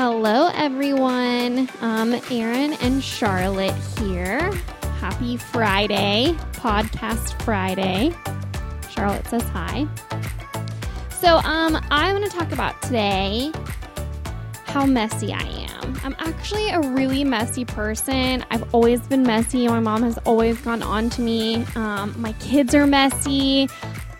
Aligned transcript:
Hello, 0.00 0.48
everyone. 0.54 1.68
Um, 1.80 2.14
Erin 2.30 2.74
and 2.74 3.02
Charlotte 3.02 3.74
here. 3.98 4.52
Happy 5.00 5.36
Friday, 5.36 6.36
Podcast 6.52 7.42
Friday. 7.42 8.14
Charlotte 8.88 9.26
says 9.26 9.42
hi. 9.48 9.88
So, 11.10 11.38
um, 11.38 11.84
I 11.90 12.12
want 12.12 12.24
to 12.24 12.30
talk 12.30 12.52
about 12.52 12.80
today 12.80 13.50
how 14.66 14.86
messy 14.86 15.32
I 15.32 15.42
am. 15.42 15.98
I'm 16.04 16.14
actually 16.20 16.68
a 16.68 16.78
really 16.78 17.24
messy 17.24 17.64
person. 17.64 18.44
I've 18.52 18.72
always 18.72 19.00
been 19.00 19.24
messy. 19.24 19.66
My 19.66 19.80
mom 19.80 20.04
has 20.04 20.16
always 20.18 20.60
gone 20.60 20.84
on 20.84 21.10
to 21.10 21.22
me. 21.22 21.64
Um, 21.74 22.14
my 22.16 22.34
kids 22.34 22.72
are 22.72 22.86
messy. 22.86 23.68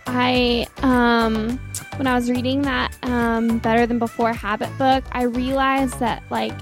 I, 0.07 0.67
um, 0.79 1.57
when 1.99 2.07
I 2.07 2.15
was 2.15 2.29
reading 2.29 2.61
that 2.61 2.95
um, 3.03 3.57
Better 3.59 3.85
Than 3.85 3.99
Before 3.99 4.31
habit 4.31 4.69
book, 4.77 5.03
I 5.11 5.23
realized 5.23 5.99
that, 5.99 6.23
like, 6.29 6.53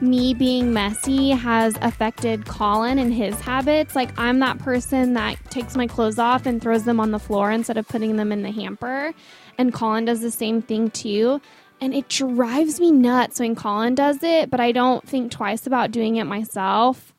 me 0.00 0.32
being 0.32 0.72
messy 0.72 1.32
has 1.32 1.76
affected 1.82 2.46
Colin 2.46 2.98
and 2.98 3.12
his 3.12 3.38
habits. 3.42 3.94
Like, 3.94 4.18
I'm 4.18 4.38
that 4.38 4.58
person 4.58 5.12
that 5.12 5.36
takes 5.50 5.76
my 5.76 5.86
clothes 5.86 6.18
off 6.18 6.46
and 6.46 6.62
throws 6.62 6.84
them 6.84 6.98
on 6.98 7.10
the 7.10 7.18
floor 7.18 7.50
instead 7.50 7.76
of 7.76 7.86
putting 7.86 8.16
them 8.16 8.32
in 8.32 8.42
the 8.42 8.50
hamper. 8.50 9.12
And 9.58 9.70
Colin 9.70 10.06
does 10.06 10.22
the 10.22 10.30
same 10.30 10.62
thing 10.62 10.90
too. 10.90 11.42
And 11.78 11.92
it 11.92 12.08
drives 12.08 12.80
me 12.80 12.90
nuts 12.90 13.38
when 13.38 13.54
Colin 13.54 13.94
does 13.94 14.22
it, 14.22 14.48
but 14.48 14.60
I 14.60 14.72
don't 14.72 15.06
think 15.06 15.30
twice 15.30 15.66
about 15.66 15.90
doing 15.90 16.16
it 16.16 16.24
myself. 16.24 17.12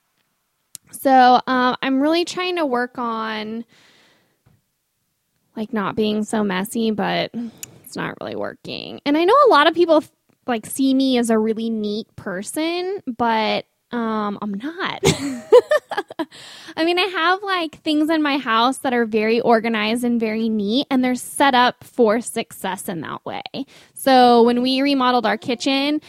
So 0.89 1.41
um, 1.45 1.75
I'm 1.83 2.01
really 2.01 2.25
trying 2.25 2.55
to 2.55 2.65
work 2.65 2.97
on 2.97 3.65
like 5.57 5.73
not 5.73 5.95
being 5.95 6.23
so 6.23 6.43
messy, 6.43 6.91
but 6.91 7.31
it's 7.83 7.95
not 7.95 8.15
really 8.21 8.35
working. 8.35 9.01
And 9.05 9.17
I 9.17 9.25
know 9.25 9.35
a 9.47 9.49
lot 9.49 9.67
of 9.67 9.73
people 9.73 10.03
like 10.45 10.65
see 10.65 10.93
me 10.93 11.17
as 11.17 11.29
a 11.29 11.37
really 11.37 11.69
neat 11.69 12.07
person, 12.15 13.01
but 13.05 13.65
um 13.91 14.37
I'm 14.41 14.53
not. 14.53 15.01
I 16.77 16.85
mean, 16.85 16.99
I 16.99 17.03
have 17.03 17.41
like 17.41 17.81
things 17.81 18.09
in 18.09 18.21
my 18.21 18.37
house 18.37 18.79
that 18.79 18.93
are 18.93 19.05
very 19.05 19.39
organized 19.39 20.03
and 20.03 20.19
very 20.19 20.49
neat 20.49 20.87
and 20.91 21.03
they're 21.03 21.15
set 21.15 21.55
up 21.55 21.83
for 21.83 22.21
success 22.21 22.87
in 22.87 23.01
that 23.01 23.25
way. 23.25 23.43
So, 23.93 24.43
when 24.43 24.61
we 24.61 24.81
remodeled 24.81 25.25
our 25.25 25.37
kitchen, 25.37 26.01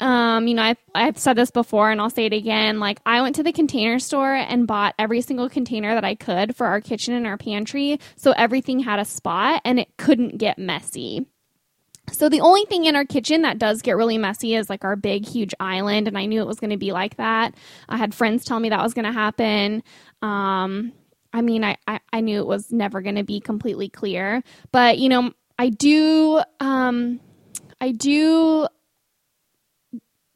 um, 0.00 0.46
you 0.46 0.54
know, 0.54 0.62
I've, 0.62 0.78
I've 0.94 1.18
said 1.18 1.36
this 1.36 1.50
before 1.50 1.90
and 1.90 2.00
I'll 2.00 2.10
say 2.10 2.26
it 2.26 2.32
again. 2.32 2.80
Like, 2.80 3.00
I 3.06 3.20
went 3.20 3.36
to 3.36 3.42
the 3.42 3.52
container 3.52 3.98
store 3.98 4.34
and 4.34 4.66
bought 4.66 4.94
every 4.98 5.20
single 5.20 5.48
container 5.48 5.94
that 5.94 6.04
I 6.04 6.14
could 6.14 6.56
for 6.56 6.66
our 6.66 6.80
kitchen 6.80 7.14
and 7.14 7.26
our 7.26 7.36
pantry. 7.36 8.00
So 8.16 8.32
everything 8.32 8.80
had 8.80 8.98
a 8.98 9.04
spot 9.04 9.62
and 9.64 9.78
it 9.78 9.88
couldn't 9.96 10.38
get 10.38 10.58
messy. 10.58 11.26
So 12.12 12.28
the 12.28 12.42
only 12.42 12.64
thing 12.66 12.84
in 12.84 12.96
our 12.96 13.04
kitchen 13.04 13.42
that 13.42 13.58
does 13.58 13.80
get 13.80 13.96
really 13.96 14.18
messy 14.18 14.54
is 14.54 14.68
like 14.68 14.84
our 14.84 14.96
big, 14.96 15.26
huge 15.26 15.54
island. 15.58 16.06
And 16.06 16.18
I 16.18 16.26
knew 16.26 16.40
it 16.42 16.46
was 16.46 16.60
going 16.60 16.70
to 16.70 16.76
be 16.76 16.92
like 16.92 17.16
that. 17.16 17.54
I 17.88 17.96
had 17.96 18.14
friends 18.14 18.44
tell 18.44 18.60
me 18.60 18.68
that 18.68 18.82
was 18.82 18.94
going 18.94 19.06
to 19.06 19.12
happen. 19.12 19.82
Um, 20.20 20.92
I 21.32 21.40
mean, 21.40 21.64
I, 21.64 21.76
I, 21.86 22.00
I 22.12 22.20
knew 22.20 22.38
it 22.40 22.46
was 22.46 22.70
never 22.70 23.00
going 23.00 23.16
to 23.16 23.24
be 23.24 23.40
completely 23.40 23.88
clear. 23.88 24.42
But, 24.70 24.98
you 24.98 25.08
know, 25.08 25.32
I 25.58 25.70
do, 25.70 26.42
um, 26.60 27.20
I 27.80 27.92
do 27.92 28.68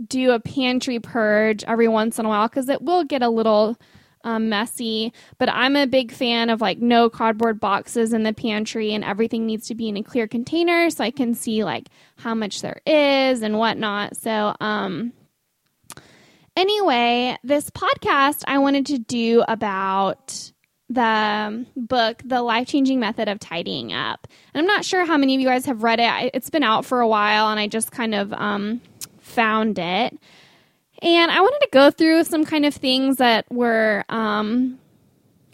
do 0.06 0.32
a 0.32 0.40
pantry 0.40 1.00
purge 1.00 1.64
every 1.64 1.88
once 1.88 2.18
in 2.18 2.26
a 2.26 2.28
while 2.28 2.48
because 2.48 2.68
it 2.68 2.82
will 2.82 3.04
get 3.04 3.22
a 3.22 3.28
little 3.28 3.76
um, 4.24 4.48
messy. 4.48 5.12
But 5.38 5.48
I'm 5.48 5.76
a 5.76 5.86
big 5.86 6.12
fan 6.12 6.50
of 6.50 6.60
like 6.60 6.78
no 6.78 7.08
cardboard 7.08 7.60
boxes 7.60 8.12
in 8.12 8.22
the 8.22 8.32
pantry 8.32 8.92
and 8.92 9.04
everything 9.04 9.46
needs 9.46 9.66
to 9.68 9.74
be 9.74 9.88
in 9.88 9.96
a 9.96 10.02
clear 10.02 10.26
container 10.26 10.90
so 10.90 11.04
I 11.04 11.10
can 11.10 11.34
see 11.34 11.64
like 11.64 11.88
how 12.16 12.34
much 12.34 12.60
there 12.60 12.80
is 12.86 13.42
and 13.42 13.58
whatnot. 13.58 14.16
So, 14.16 14.54
um, 14.60 15.12
anyway, 16.56 17.36
this 17.42 17.70
podcast 17.70 18.44
I 18.46 18.58
wanted 18.58 18.86
to 18.86 18.98
do 18.98 19.44
about 19.48 20.52
the 20.90 21.66
book, 21.76 22.22
The 22.24 22.40
Life 22.40 22.68
Changing 22.68 22.98
Method 22.98 23.28
of 23.28 23.38
Tidying 23.38 23.92
Up. 23.92 24.26
And 24.54 24.60
I'm 24.62 24.66
not 24.66 24.84
sure 24.84 25.04
how 25.04 25.18
many 25.18 25.34
of 25.34 25.40
you 25.40 25.46
guys 25.46 25.66
have 25.66 25.82
read 25.82 26.00
it. 26.00 26.30
It's 26.34 26.50
been 26.50 26.62
out 26.62 26.86
for 26.86 27.00
a 27.00 27.08
while 27.08 27.48
and 27.50 27.60
I 27.60 27.66
just 27.66 27.92
kind 27.92 28.14
of 28.14 28.32
um, 28.32 28.80
found 29.38 29.78
it. 29.78 30.18
And 31.00 31.30
I 31.30 31.40
wanted 31.40 31.60
to 31.60 31.68
go 31.70 31.92
through 31.92 32.24
some 32.24 32.44
kind 32.44 32.66
of 32.66 32.74
things 32.74 33.18
that 33.18 33.46
were 33.52 34.04
um, 34.08 34.80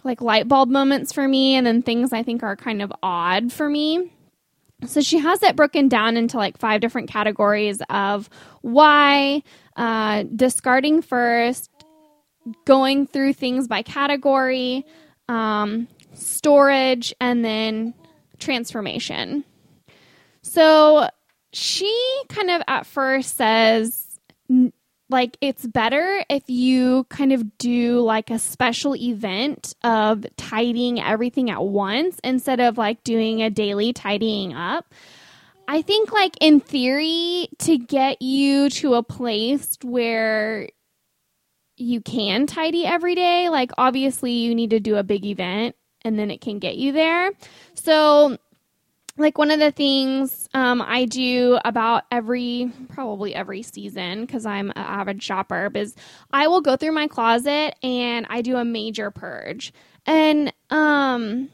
like 0.05 0.23
light 0.23 0.49
bulb 0.49 0.71
moments 0.71 1.13
for 1.13 1.29
me, 1.29 1.55
and 1.55 1.67
then 1.67 1.83
things 1.83 2.15
I 2.15 2.23
think 2.23 2.43
are 2.43 2.57
kind 2.57 2.81
of 2.81 2.91
odd 3.03 3.53
for 3.53 3.69
me. 3.69 4.11
So 4.87 5.03
she 5.03 5.19
has 5.19 5.43
it 5.43 5.55
broken 5.55 5.89
down 5.89 6.17
into 6.17 6.39
like 6.39 6.57
five 6.57 6.81
different 6.81 7.11
categories 7.11 7.83
of 7.91 8.31
why, 8.63 9.43
uh, 9.77 10.25
discarding 10.35 11.03
first, 11.03 11.71
going 12.65 13.07
through 13.07 13.35
things 13.35 13.69
by 13.69 13.83
category, 13.83 14.87
um, 15.29 15.89
storage, 16.15 17.15
and 17.21 17.45
then 17.45 17.93
transformation. 18.39 19.45
So 20.41 21.09
she 21.55 22.23
kind 22.29 22.51
of 22.51 22.63
at 22.69 22.87
first 22.87 23.37
says, 23.37 24.19
like 25.11 25.37
it's 25.41 25.67
better 25.67 26.25
if 26.29 26.49
you 26.49 27.05
kind 27.05 27.33
of 27.33 27.59
do 27.59 28.01
like 28.01 28.31
a 28.31 28.39
special 28.39 28.97
event 28.97 29.75
of 29.85 30.25
tidying 30.37 31.01
everything 31.01 31.51
at 31.51 31.63
once 31.63 32.19
instead 32.25 32.61
of 32.61 32.79
like 32.79 33.05
doing 33.05 33.43
a 33.43 33.51
daily 33.51 33.93
tidying 33.93 34.55
up. 34.55 34.93
I 35.69 35.83
think 35.83 36.13
like 36.13 36.37
in 36.41 36.61
theory 36.61 37.49
to 37.61 37.79
get 37.79 38.21
you 38.21 38.69
to 38.71 38.95
a 38.95 39.03
place 39.03 39.79
where 39.83 40.69
you 41.77 42.01
can 42.01 42.47
tidy 42.47 42.85
every 42.85 43.15
day, 43.15 43.49
like 43.49 43.73
obviously 43.79 44.33
you 44.33 44.55
need 44.55 44.71
to 44.71 44.81
do 44.81 44.97
a 44.97 45.03
big 45.03 45.25
event 45.25 45.75
and 46.05 46.19
then 46.19 46.31
it 46.31 46.41
can 46.41 46.59
get 46.59 46.77
you 46.77 46.93
there. 46.93 47.33
So 47.75 48.39
like 49.17 49.39
one 49.39 49.51
of 49.51 49.61
the 49.61 49.71
things 49.71 50.49
um, 50.55 50.83
I 50.83 51.05
do 51.05 51.59
about 51.65 52.05
every 52.11 52.73
probably 52.89 53.35
every 53.35 53.63
season 53.63 54.23
because 54.23 54.45
I'm 54.45 54.71
an 54.71 54.77
avid 54.77 55.23
shopper 55.23 55.71
is 55.75 55.95
I 56.33 56.49
will 56.49 56.61
go 56.61 56.77
through 56.77 56.93
my 56.93 57.07
closet 57.07 57.77
and 57.83 58.27
I 58.29 58.43
do 58.43 58.57
a 58.57 58.65
major 58.65 59.11
purge. 59.11 59.73
And 60.07 60.53
um 60.71 61.49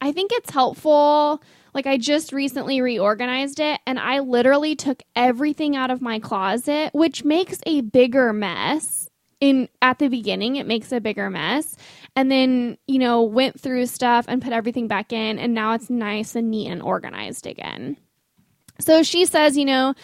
I 0.00 0.12
think 0.12 0.30
it's 0.32 0.50
helpful. 0.50 1.42
Like 1.74 1.86
I 1.86 1.96
just 1.96 2.32
recently 2.32 2.80
reorganized 2.80 3.58
it 3.58 3.80
and 3.84 3.98
I 3.98 4.20
literally 4.20 4.76
took 4.76 5.02
everything 5.16 5.74
out 5.74 5.90
of 5.90 6.00
my 6.00 6.20
closet 6.20 6.90
which 6.94 7.24
makes 7.24 7.58
a 7.66 7.80
bigger 7.80 8.32
mess. 8.32 9.08
In 9.40 9.68
at 9.82 9.98
the 9.98 10.08
beginning 10.08 10.56
it 10.56 10.66
makes 10.66 10.92
a 10.92 11.00
bigger 11.00 11.30
mess 11.30 11.76
and 12.18 12.32
then, 12.32 12.76
you 12.88 12.98
know, 12.98 13.22
went 13.22 13.60
through 13.60 13.86
stuff 13.86 14.24
and 14.26 14.42
put 14.42 14.52
everything 14.52 14.88
back 14.88 15.12
in, 15.12 15.38
and 15.38 15.54
now 15.54 15.74
it's 15.74 15.88
nice 15.88 16.34
and 16.34 16.50
neat 16.50 16.66
and 16.66 16.82
organized 16.82 17.46
again. 17.46 17.96
So 18.80 19.04
she 19.04 19.24
says, 19.24 19.56
you 19.56 19.64
know, 19.64 19.94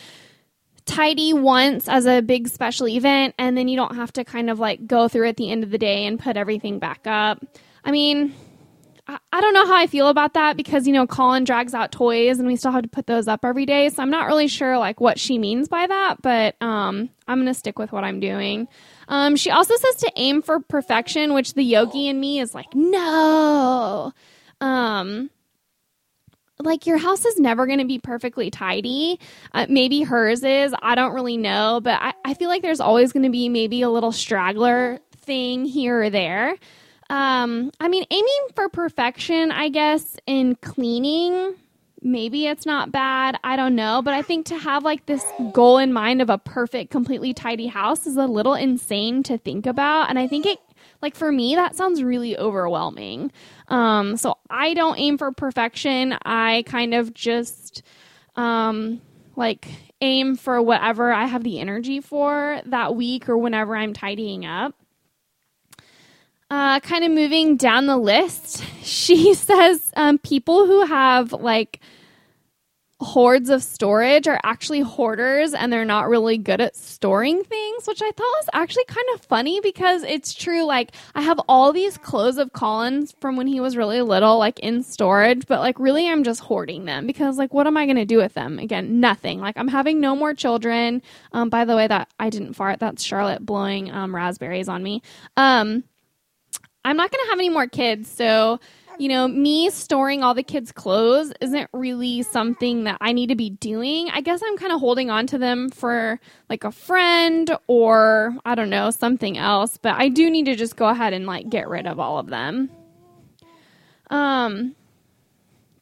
tidy 0.86 1.32
once 1.32 1.88
as 1.88 2.06
a 2.06 2.20
big 2.20 2.46
special 2.46 2.86
event, 2.86 3.34
and 3.36 3.58
then 3.58 3.66
you 3.66 3.76
don't 3.76 3.96
have 3.96 4.12
to 4.12 4.22
kind 4.22 4.48
of 4.48 4.60
like 4.60 4.86
go 4.86 5.08
through 5.08 5.28
at 5.28 5.36
the 5.36 5.50
end 5.50 5.64
of 5.64 5.72
the 5.72 5.76
day 5.76 6.06
and 6.06 6.20
put 6.20 6.36
everything 6.36 6.78
back 6.78 7.04
up. 7.04 7.44
I 7.84 7.90
mean, 7.90 8.32
I 9.08 9.40
don't 9.40 9.52
know 9.52 9.66
how 9.66 9.74
I 9.74 9.88
feel 9.88 10.06
about 10.06 10.34
that 10.34 10.56
because, 10.56 10.86
you 10.86 10.92
know, 10.92 11.08
Colin 11.08 11.42
drags 11.42 11.74
out 11.74 11.90
toys 11.90 12.38
and 12.38 12.46
we 12.46 12.54
still 12.54 12.70
have 12.70 12.84
to 12.84 12.88
put 12.88 13.08
those 13.08 13.26
up 13.26 13.44
every 13.44 13.66
day. 13.66 13.88
So 13.88 14.04
I'm 14.04 14.10
not 14.10 14.28
really 14.28 14.46
sure 14.46 14.78
like 14.78 15.00
what 15.00 15.18
she 15.18 15.36
means 15.36 15.66
by 15.66 15.88
that, 15.88 16.22
but 16.22 16.54
um, 16.62 17.10
I'm 17.26 17.38
going 17.38 17.52
to 17.52 17.54
stick 17.54 17.76
with 17.76 17.90
what 17.90 18.04
I'm 18.04 18.20
doing. 18.20 18.68
Um, 19.08 19.36
she 19.36 19.50
also 19.50 19.74
says 19.76 19.96
to 19.96 20.12
aim 20.16 20.42
for 20.42 20.60
perfection, 20.60 21.34
which 21.34 21.54
the 21.54 21.62
yogi 21.62 22.08
in 22.08 22.20
me 22.20 22.40
is 22.40 22.54
like, 22.54 22.74
no. 22.74 24.12
Um, 24.60 25.30
like 26.60 26.86
your 26.86 26.98
house 26.98 27.24
is 27.24 27.38
never 27.38 27.66
going 27.66 27.80
to 27.80 27.84
be 27.84 27.98
perfectly 27.98 28.50
tidy. 28.50 29.18
Uh, 29.52 29.66
maybe 29.68 30.02
hers 30.02 30.42
is. 30.42 30.74
I 30.82 30.94
don't 30.94 31.12
really 31.12 31.36
know, 31.36 31.80
but 31.82 32.00
I, 32.00 32.14
I 32.24 32.34
feel 32.34 32.48
like 32.48 32.62
there's 32.62 32.80
always 32.80 33.12
going 33.12 33.24
to 33.24 33.30
be 33.30 33.48
maybe 33.48 33.82
a 33.82 33.90
little 33.90 34.12
straggler 34.12 35.00
thing 35.16 35.64
here 35.64 36.02
or 36.02 36.10
there. 36.10 36.56
Um, 37.10 37.70
I 37.80 37.88
mean, 37.88 38.04
aiming 38.10 38.46
for 38.54 38.68
perfection, 38.68 39.50
I 39.50 39.68
guess, 39.68 40.16
in 40.26 40.56
cleaning 40.56 41.54
maybe 42.04 42.46
it's 42.46 42.66
not 42.66 42.92
bad. 42.92 43.36
I 43.42 43.56
don't 43.56 43.74
know. 43.74 44.02
But 44.02 44.14
I 44.14 44.22
think 44.22 44.46
to 44.46 44.58
have 44.58 44.84
like 44.84 45.06
this 45.06 45.24
goal 45.52 45.78
in 45.78 45.92
mind 45.92 46.22
of 46.22 46.30
a 46.30 46.38
perfect, 46.38 46.90
completely 46.90 47.34
tidy 47.34 47.66
house 47.66 48.06
is 48.06 48.16
a 48.16 48.26
little 48.26 48.54
insane 48.54 49.22
to 49.24 49.38
think 49.38 49.66
about. 49.66 50.10
And 50.10 50.18
I 50.18 50.28
think 50.28 50.46
it, 50.46 50.58
like 51.02 51.16
for 51.16 51.32
me, 51.32 51.54
that 51.54 51.74
sounds 51.74 52.02
really 52.02 52.36
overwhelming. 52.36 53.32
Um, 53.68 54.16
so 54.16 54.36
I 54.50 54.74
don't 54.74 54.98
aim 54.98 55.18
for 55.18 55.32
perfection. 55.32 56.16
I 56.24 56.64
kind 56.66 56.94
of 56.94 57.14
just, 57.14 57.82
um, 58.36 59.00
like 59.36 59.66
aim 60.00 60.36
for 60.36 60.60
whatever 60.62 61.12
I 61.12 61.24
have 61.24 61.42
the 61.42 61.58
energy 61.58 62.00
for 62.00 62.60
that 62.66 62.94
week 62.94 63.28
or 63.28 63.36
whenever 63.38 63.74
I'm 63.74 63.92
tidying 63.92 64.44
up. 64.44 64.74
Uh, 66.50 66.78
kind 66.80 67.04
of 67.04 67.10
moving 67.10 67.56
down 67.56 67.86
the 67.86 67.96
list, 67.96 68.62
she 68.82 69.34
says 69.34 69.90
um, 69.96 70.18
people 70.18 70.66
who 70.66 70.84
have 70.84 71.32
like 71.32 71.80
hordes 73.04 73.50
of 73.50 73.62
storage 73.62 74.26
are 74.26 74.40
actually 74.42 74.80
hoarders 74.80 75.54
and 75.54 75.72
they're 75.72 75.84
not 75.84 76.08
really 76.08 76.38
good 76.38 76.60
at 76.60 76.74
storing 76.74 77.44
things, 77.44 77.86
which 77.86 78.02
I 78.02 78.10
thought 78.10 78.18
was 78.18 78.48
actually 78.52 78.86
kind 78.86 79.06
of 79.14 79.20
funny 79.20 79.60
because 79.60 80.02
it's 80.02 80.34
true. 80.34 80.64
Like, 80.64 80.92
I 81.14 81.20
have 81.20 81.38
all 81.48 81.72
these 81.72 81.98
clothes 81.98 82.38
of 82.38 82.52
Colin's 82.52 83.14
from 83.20 83.36
when 83.36 83.46
he 83.46 83.60
was 83.60 83.76
really 83.76 84.02
little, 84.02 84.38
like 84.38 84.58
in 84.60 84.82
storage, 84.82 85.46
but 85.46 85.60
like, 85.60 85.78
really, 85.78 86.08
I'm 86.08 86.24
just 86.24 86.40
hoarding 86.40 86.86
them 86.86 87.06
because, 87.06 87.38
like, 87.38 87.54
what 87.54 87.66
am 87.66 87.76
I 87.76 87.86
going 87.86 87.96
to 87.96 88.04
do 88.04 88.16
with 88.16 88.34
them? 88.34 88.58
Again, 88.58 88.98
nothing. 89.00 89.40
Like, 89.40 89.56
I'm 89.56 89.68
having 89.68 90.00
no 90.00 90.16
more 90.16 90.34
children. 90.34 91.02
Um, 91.32 91.50
by 91.50 91.64
the 91.64 91.76
way, 91.76 91.86
that 91.86 92.08
I 92.18 92.30
didn't 92.30 92.54
fart. 92.54 92.80
That's 92.80 93.04
Charlotte 93.04 93.44
blowing 93.44 93.90
um, 93.92 94.14
raspberries 94.14 94.68
on 94.68 94.82
me. 94.82 95.02
Um, 95.36 95.84
I'm 96.84 96.96
not 96.96 97.10
going 97.10 97.24
to 97.24 97.30
have 97.30 97.38
any 97.38 97.48
more 97.48 97.66
kids. 97.66 98.10
So, 98.10 98.60
you 98.98 99.08
know, 99.08 99.26
me 99.28 99.70
storing 99.70 100.22
all 100.22 100.34
the 100.34 100.42
kids' 100.42 100.72
clothes 100.72 101.32
isn't 101.40 101.68
really 101.72 102.22
something 102.22 102.84
that 102.84 102.98
I 103.00 103.12
need 103.12 103.28
to 103.28 103.34
be 103.34 103.50
doing. 103.50 104.08
I 104.10 104.20
guess 104.20 104.40
I'm 104.44 104.56
kind 104.56 104.72
of 104.72 104.80
holding 104.80 105.10
on 105.10 105.26
to 105.28 105.38
them 105.38 105.70
for 105.70 106.20
like 106.48 106.64
a 106.64 106.72
friend 106.72 107.56
or 107.66 108.36
I 108.44 108.54
don't 108.54 108.70
know, 108.70 108.90
something 108.90 109.36
else, 109.36 109.76
but 109.76 109.94
I 109.96 110.08
do 110.08 110.30
need 110.30 110.46
to 110.46 110.56
just 110.56 110.76
go 110.76 110.88
ahead 110.88 111.12
and 111.12 111.26
like 111.26 111.48
get 111.48 111.68
rid 111.68 111.86
of 111.86 111.98
all 111.98 112.18
of 112.18 112.28
them. 112.28 112.70
Um 114.10 114.74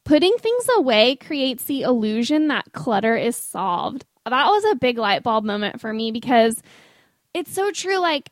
putting 0.05 0.33
things 0.37 0.67
away 0.75 1.15
creates 1.15 1.63
the 1.65 1.81
illusion 1.81 2.47
that 2.47 2.73
clutter 2.73 3.15
is 3.15 3.35
solved. 3.35 4.05
That 4.25 4.47
was 4.47 4.65
a 4.71 4.75
big 4.75 4.97
light 4.97 5.23
bulb 5.23 5.43
moment 5.45 5.79
for 5.79 5.93
me 5.93 6.11
because 6.11 6.61
it's 7.33 7.53
so 7.53 7.71
true 7.71 7.99
like 7.99 8.29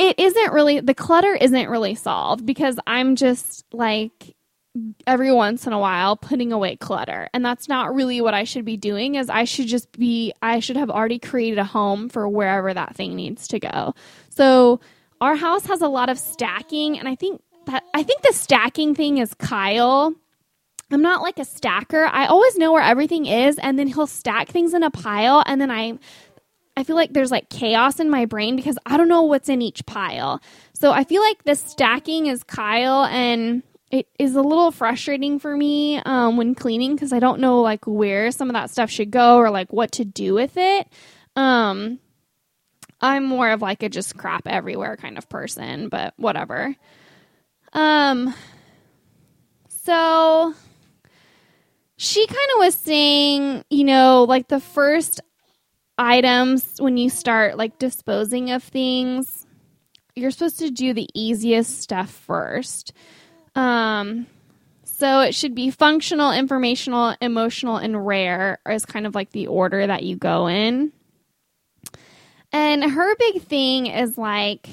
it 0.00 0.18
isn't 0.18 0.52
really 0.52 0.80
the 0.80 0.94
clutter 0.94 1.34
isn't 1.34 1.68
really 1.68 1.94
solved 1.94 2.46
because 2.46 2.78
I'm 2.86 3.16
just 3.16 3.66
like 3.70 4.34
every 5.06 5.30
once 5.30 5.66
in 5.66 5.74
a 5.74 5.78
while 5.78 6.16
putting 6.16 6.52
away 6.52 6.76
clutter 6.76 7.28
and 7.34 7.44
that's 7.44 7.68
not 7.68 7.94
really 7.94 8.22
what 8.22 8.32
I 8.32 8.44
should 8.44 8.64
be 8.64 8.78
doing 8.78 9.16
is 9.16 9.28
I 9.28 9.44
should 9.44 9.66
just 9.66 9.92
be 9.92 10.32
I 10.40 10.60
should 10.60 10.78
have 10.78 10.88
already 10.88 11.18
created 11.18 11.58
a 11.58 11.64
home 11.64 12.08
for 12.08 12.26
wherever 12.26 12.72
that 12.72 12.96
thing 12.96 13.14
needs 13.14 13.46
to 13.48 13.60
go. 13.60 13.94
So 14.30 14.80
our 15.20 15.36
house 15.36 15.66
has 15.66 15.82
a 15.82 15.88
lot 15.88 16.08
of 16.08 16.18
stacking 16.18 16.98
and 16.98 17.06
I 17.06 17.14
think 17.14 17.42
that 17.66 17.84
I 17.92 18.02
think 18.02 18.22
the 18.22 18.32
stacking 18.32 18.94
thing 18.94 19.18
is 19.18 19.34
Kyle. 19.34 20.14
I'm 20.92 21.02
not 21.02 21.20
like 21.22 21.38
a 21.38 21.44
stacker. 21.44 22.06
I 22.06 22.26
always 22.26 22.56
know 22.56 22.72
where 22.72 22.82
everything 22.82 23.26
is 23.26 23.58
and 23.58 23.78
then 23.78 23.86
he'll 23.86 24.06
stack 24.06 24.48
things 24.48 24.72
in 24.72 24.82
a 24.82 24.90
pile 24.90 25.42
and 25.46 25.60
then 25.60 25.70
I 25.70 25.98
I 26.80 26.82
feel 26.82 26.96
like 26.96 27.12
there's 27.12 27.30
like 27.30 27.50
chaos 27.50 28.00
in 28.00 28.08
my 28.08 28.24
brain 28.24 28.56
because 28.56 28.78
I 28.86 28.96
don't 28.96 29.08
know 29.08 29.24
what's 29.24 29.50
in 29.50 29.60
each 29.60 29.84
pile. 29.84 30.40
So 30.72 30.92
I 30.92 31.04
feel 31.04 31.20
like 31.20 31.44
the 31.44 31.54
stacking 31.54 32.24
is 32.24 32.42
Kyle 32.42 33.04
and 33.04 33.62
it 33.90 34.08
is 34.18 34.34
a 34.34 34.40
little 34.40 34.70
frustrating 34.70 35.38
for 35.38 35.54
me 35.54 35.98
um, 35.98 36.38
when 36.38 36.54
cleaning 36.54 36.94
because 36.94 37.12
I 37.12 37.18
don't 37.18 37.38
know 37.38 37.60
like 37.60 37.86
where 37.86 38.30
some 38.30 38.48
of 38.48 38.54
that 38.54 38.70
stuff 38.70 38.88
should 38.88 39.10
go 39.10 39.36
or 39.36 39.50
like 39.50 39.70
what 39.74 39.92
to 39.92 40.06
do 40.06 40.32
with 40.32 40.56
it. 40.56 40.88
Um, 41.36 41.98
I'm 42.98 43.26
more 43.26 43.50
of 43.50 43.60
like 43.60 43.82
a 43.82 43.90
just 43.90 44.16
crap 44.16 44.46
everywhere 44.46 44.96
kind 44.96 45.18
of 45.18 45.28
person, 45.28 45.90
but 45.90 46.14
whatever. 46.16 46.74
Um, 47.74 48.32
so 49.68 50.54
she 51.98 52.26
kind 52.26 52.50
of 52.54 52.58
was 52.60 52.74
saying, 52.74 53.66
you 53.68 53.84
know, 53.84 54.24
like 54.24 54.48
the 54.48 54.60
first 54.60 55.20
items 56.00 56.76
when 56.78 56.96
you 56.96 57.10
start 57.10 57.58
like 57.58 57.78
disposing 57.78 58.50
of 58.50 58.62
things 58.62 59.46
you're 60.14 60.30
supposed 60.30 60.58
to 60.58 60.70
do 60.70 60.92
the 60.92 61.08
easiest 61.14 61.80
stuff 61.80 62.10
first. 62.10 62.92
Um 63.54 64.26
so 64.84 65.20
it 65.20 65.34
should 65.34 65.54
be 65.54 65.70
functional 65.70 66.32
informational 66.32 67.14
emotional 67.20 67.76
and 67.76 68.06
rare 68.06 68.58
is 68.68 68.84
kind 68.84 69.06
of 69.06 69.14
like 69.14 69.30
the 69.30 69.46
order 69.46 69.86
that 69.86 70.02
you 70.02 70.16
go 70.16 70.46
in. 70.46 70.92
And 72.52 72.84
her 72.84 73.16
big 73.16 73.42
thing 73.42 73.86
is 73.86 74.18
like 74.18 74.68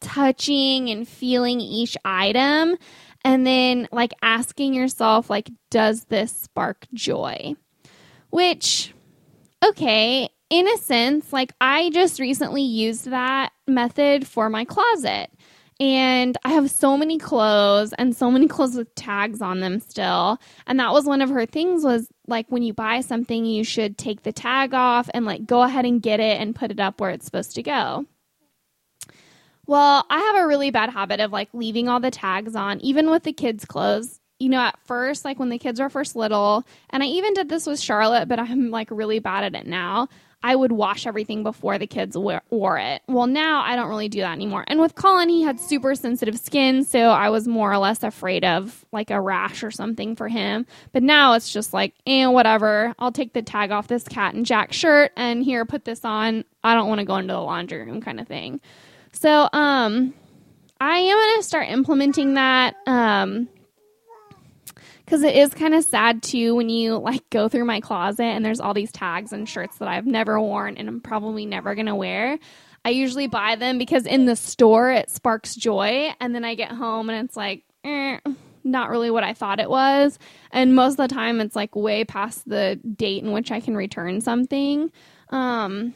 touching 0.00 0.88
and 0.88 1.06
feeling 1.06 1.60
each 1.60 1.96
item 2.04 2.76
and 3.24 3.46
then 3.46 3.88
like 3.92 4.12
asking 4.22 4.72
yourself 4.74 5.28
like 5.28 5.50
does 5.70 6.04
this 6.04 6.32
spark 6.32 6.86
joy? 6.94 7.54
Which 8.30 8.94
okay 9.62 10.30
in 10.50 10.68
a 10.68 10.76
sense, 10.78 11.32
like 11.32 11.52
I 11.60 11.90
just 11.90 12.18
recently 12.18 12.62
used 12.62 13.06
that 13.06 13.52
method 13.66 14.26
for 14.26 14.50
my 14.50 14.64
closet. 14.64 15.30
And 15.78 16.36
I 16.44 16.50
have 16.50 16.70
so 16.70 16.98
many 16.98 17.16
clothes 17.16 17.94
and 17.94 18.14
so 18.14 18.30
many 18.30 18.46
clothes 18.48 18.76
with 18.76 18.94
tags 18.96 19.40
on 19.40 19.60
them 19.60 19.80
still. 19.80 20.38
And 20.66 20.78
that 20.78 20.92
was 20.92 21.06
one 21.06 21.22
of 21.22 21.30
her 21.30 21.46
things 21.46 21.84
was 21.84 22.08
like 22.26 22.46
when 22.50 22.62
you 22.62 22.74
buy 22.74 23.00
something, 23.00 23.46
you 23.46 23.64
should 23.64 23.96
take 23.96 24.24
the 24.24 24.32
tag 24.32 24.74
off 24.74 25.08
and 25.14 25.24
like 25.24 25.46
go 25.46 25.62
ahead 25.62 25.86
and 25.86 26.02
get 26.02 26.20
it 26.20 26.38
and 26.40 26.54
put 26.54 26.70
it 26.70 26.80
up 26.80 27.00
where 27.00 27.10
it's 27.10 27.24
supposed 27.24 27.54
to 27.54 27.62
go. 27.62 28.04
Well, 29.66 30.04
I 30.10 30.18
have 30.18 30.36
a 30.36 30.48
really 30.48 30.72
bad 30.72 30.90
habit 30.90 31.20
of 31.20 31.32
like 31.32 31.48
leaving 31.52 31.88
all 31.88 32.00
the 32.00 32.10
tags 32.10 32.56
on, 32.56 32.80
even 32.80 33.08
with 33.08 33.22
the 33.22 33.32
kids' 33.32 33.64
clothes 33.64 34.20
you 34.40 34.48
know, 34.48 34.60
at 34.60 34.78
first, 34.86 35.24
like 35.24 35.38
when 35.38 35.50
the 35.50 35.58
kids 35.58 35.78
were 35.78 35.90
first 35.90 36.16
little, 36.16 36.64
and 36.88 37.02
I 37.02 37.06
even 37.06 37.34
did 37.34 37.50
this 37.50 37.66
with 37.66 37.78
Charlotte, 37.78 38.26
but 38.26 38.38
I'm 38.38 38.70
like 38.70 38.90
really 38.90 39.18
bad 39.18 39.44
at 39.44 39.54
it 39.54 39.66
now. 39.66 40.08
I 40.42 40.56
would 40.56 40.72
wash 40.72 41.06
everything 41.06 41.42
before 41.42 41.76
the 41.76 41.86
kids 41.86 42.16
wore 42.16 42.78
it. 42.78 43.02
Well, 43.06 43.26
now 43.26 43.60
I 43.62 43.76
don't 43.76 43.88
really 43.88 44.08
do 44.08 44.20
that 44.20 44.32
anymore. 44.32 44.64
And 44.68 44.80
with 44.80 44.94
Colin, 44.94 45.28
he 45.28 45.42
had 45.42 45.60
super 45.60 45.94
sensitive 45.94 46.38
skin, 46.38 46.82
so 46.84 47.10
I 47.10 47.28
was 47.28 47.46
more 47.46 47.70
or 47.70 47.78
less 47.78 48.02
afraid 48.02 48.44
of 48.44 48.86
like 48.90 49.10
a 49.10 49.20
rash 49.20 49.62
or 49.62 49.70
something 49.70 50.16
for 50.16 50.28
him. 50.28 50.66
But 50.92 51.02
now 51.02 51.34
it's 51.34 51.52
just 51.52 51.74
like, 51.74 51.94
eh, 52.06 52.26
whatever. 52.26 52.94
I'll 52.98 53.12
take 53.12 53.34
the 53.34 53.42
tag 53.42 53.70
off 53.70 53.88
this 53.88 54.04
cat 54.04 54.34
and 54.34 54.46
Jack 54.46 54.72
shirt 54.72 55.12
and 55.16 55.44
here, 55.44 55.66
put 55.66 55.84
this 55.84 56.04
on. 56.04 56.44
I 56.64 56.74
don't 56.74 56.88
want 56.88 57.00
to 57.00 57.04
go 57.04 57.16
into 57.16 57.34
the 57.34 57.40
laundry 57.40 57.84
room 57.84 58.00
kind 58.00 58.18
of 58.18 58.26
thing. 58.26 58.60
So, 59.12 59.48
um, 59.52 60.14
I 60.80 60.96
am 60.96 61.16
going 61.16 61.36
to 61.36 61.42
start 61.42 61.68
implementing 61.68 62.34
that. 62.34 62.76
Um, 62.86 63.48
because 65.10 65.24
it 65.24 65.34
is 65.34 65.52
kind 65.52 65.74
of 65.74 65.82
sad 65.82 66.22
too 66.22 66.54
when 66.54 66.68
you 66.68 66.96
like 66.96 67.28
go 67.30 67.48
through 67.48 67.64
my 67.64 67.80
closet 67.80 68.22
and 68.22 68.44
there's 68.44 68.60
all 68.60 68.72
these 68.72 68.92
tags 68.92 69.32
and 69.32 69.48
shirts 69.48 69.78
that 69.78 69.88
I've 69.88 70.06
never 70.06 70.40
worn 70.40 70.76
and 70.76 70.88
I'm 70.88 71.00
probably 71.00 71.46
never 71.46 71.74
gonna 71.74 71.96
wear. 71.96 72.38
I 72.84 72.90
usually 72.90 73.26
buy 73.26 73.56
them 73.56 73.76
because 73.76 74.06
in 74.06 74.26
the 74.26 74.36
store 74.36 74.92
it 74.92 75.10
sparks 75.10 75.56
joy, 75.56 76.12
and 76.20 76.32
then 76.32 76.44
I 76.44 76.54
get 76.54 76.70
home 76.70 77.10
and 77.10 77.26
it's 77.26 77.36
like, 77.36 77.64
eh, 77.82 78.18
not 78.62 78.88
really 78.88 79.10
what 79.10 79.24
I 79.24 79.34
thought 79.34 79.58
it 79.58 79.68
was. 79.68 80.16
And 80.52 80.76
most 80.76 80.92
of 80.92 81.08
the 81.08 81.14
time, 81.14 81.40
it's 81.40 81.56
like 81.56 81.74
way 81.74 82.04
past 82.04 82.48
the 82.48 82.78
date 82.96 83.24
in 83.24 83.32
which 83.32 83.50
I 83.50 83.58
can 83.58 83.76
return 83.76 84.20
something. 84.20 84.92
Um, 85.30 85.92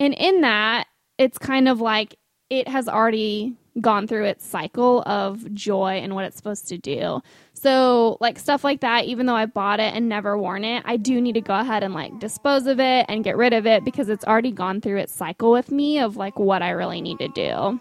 and 0.00 0.14
in 0.14 0.40
that, 0.40 0.86
it's 1.18 1.36
kind 1.36 1.68
of 1.68 1.82
like 1.82 2.16
it 2.48 2.68
has 2.68 2.88
already 2.88 3.54
gone 3.80 4.06
through 4.06 4.24
its 4.24 4.46
cycle 4.46 5.02
of 5.02 5.52
joy 5.52 6.00
and 6.02 6.14
what 6.14 6.24
it's 6.24 6.36
supposed 6.36 6.68
to 6.68 6.78
do. 6.78 7.20
So, 7.58 8.18
like 8.20 8.38
stuff 8.38 8.64
like 8.64 8.80
that, 8.80 9.06
even 9.06 9.24
though 9.24 9.34
I 9.34 9.46
bought 9.46 9.80
it 9.80 9.94
and 9.94 10.10
never 10.10 10.36
worn 10.36 10.62
it, 10.62 10.82
I 10.84 10.98
do 10.98 11.22
need 11.22 11.32
to 11.34 11.40
go 11.40 11.54
ahead 11.54 11.82
and 11.82 11.94
like 11.94 12.18
dispose 12.18 12.66
of 12.66 12.78
it 12.78 13.06
and 13.08 13.24
get 13.24 13.38
rid 13.38 13.54
of 13.54 13.66
it 13.66 13.82
because 13.82 14.10
it's 14.10 14.26
already 14.26 14.52
gone 14.52 14.82
through 14.82 14.98
its 14.98 15.14
cycle 15.14 15.52
with 15.52 15.70
me 15.70 15.98
of 15.98 16.18
like 16.18 16.38
what 16.38 16.60
I 16.60 16.70
really 16.70 17.00
need 17.00 17.18
to 17.18 17.28
do. 17.28 17.80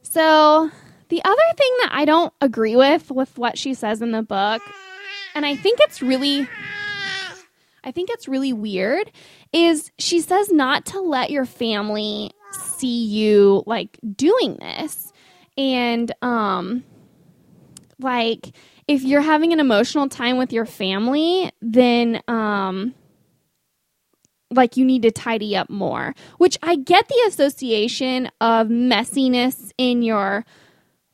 So, 0.00 0.70
the 1.10 1.22
other 1.22 1.42
thing 1.54 1.76
that 1.82 1.90
I 1.92 2.06
don't 2.06 2.32
agree 2.40 2.76
with 2.76 3.10
with 3.10 3.36
what 3.36 3.58
she 3.58 3.74
says 3.74 4.00
in 4.00 4.12
the 4.12 4.22
book, 4.22 4.62
and 5.34 5.44
I 5.44 5.54
think 5.54 5.78
it's 5.80 6.00
really 6.00 6.48
I 7.84 7.92
think 7.92 8.08
it's 8.10 8.26
really 8.26 8.54
weird 8.54 9.12
is 9.52 9.90
she 9.98 10.20
says 10.20 10.50
not 10.50 10.86
to 10.86 11.00
let 11.00 11.30
your 11.30 11.44
family 11.44 12.32
see 12.52 13.04
you 13.04 13.62
like 13.66 13.98
doing 14.16 14.56
this. 14.60 15.12
And 15.58 16.10
um 16.22 16.84
like 18.00 18.52
if 18.86 19.02
you're 19.02 19.20
having 19.20 19.52
an 19.52 19.60
emotional 19.60 20.08
time 20.08 20.38
with 20.38 20.52
your 20.52 20.66
family, 20.66 21.50
then 21.60 22.22
um 22.28 22.94
like 24.50 24.76
you 24.76 24.84
need 24.84 25.02
to 25.02 25.10
tidy 25.10 25.56
up 25.56 25.68
more, 25.68 26.14
which 26.38 26.56
I 26.62 26.76
get 26.76 27.08
the 27.08 27.24
association 27.26 28.30
of 28.40 28.68
messiness 28.68 29.72
in 29.76 30.02
your 30.02 30.44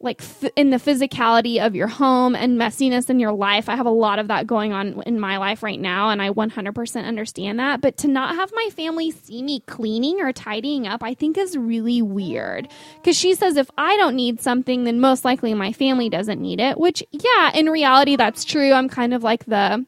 like 0.05 0.21
f- 0.21 0.51
in 0.55 0.71
the 0.71 0.77
physicality 0.77 1.65
of 1.65 1.75
your 1.75 1.89
home 1.89 2.37
and 2.37 2.59
messiness 2.59 3.11
in 3.11 3.19
your 3.19 3.33
life. 3.33 3.69
I 3.69 3.77
have 3.77 3.87
a 3.87 3.91
lot 3.91 4.19
of 4.19 4.29
that 4.29 4.47
going 4.47 4.73
on 4.73 5.03
in 5.07 5.19
my 5.19 5.39
life 5.39 5.63
right 5.63 5.81
now, 5.81 6.11
and 6.11 6.23
I 6.23 6.31
100% 6.31 7.05
understand 7.05 7.59
that. 7.59 7.81
But 7.81 7.97
to 7.99 8.09
not 8.09 8.35
have 8.37 8.53
my 8.55 8.69
family 8.73 9.11
see 9.11 9.43
me 9.43 9.61
cleaning 9.61 10.21
or 10.21 10.33
tidying 10.33 10.87
up, 10.87 11.03
I 11.03 11.15
think 11.15 11.39
is 11.39 11.57
really 11.57 12.03
weird. 12.03 12.69
Because 12.97 13.17
she 13.17 13.35
says 13.35 13.57
if 13.57 13.71
I 13.79 13.97
don't 13.97 14.15
need 14.15 14.41
something, 14.41 14.85
then 14.85 15.01
most 15.01 15.25
likely 15.25 15.55
my 15.55 15.73
family 15.73 16.09
doesn't 16.09 16.41
need 16.41 16.61
it, 16.61 16.79
which, 16.79 17.03
yeah, 17.11 17.51
in 17.55 17.71
reality, 17.71 18.17
that's 18.17 18.45
true. 18.45 18.73
I'm 18.73 18.89
kind 18.89 19.15
of 19.15 19.23
like 19.23 19.47
the 19.47 19.85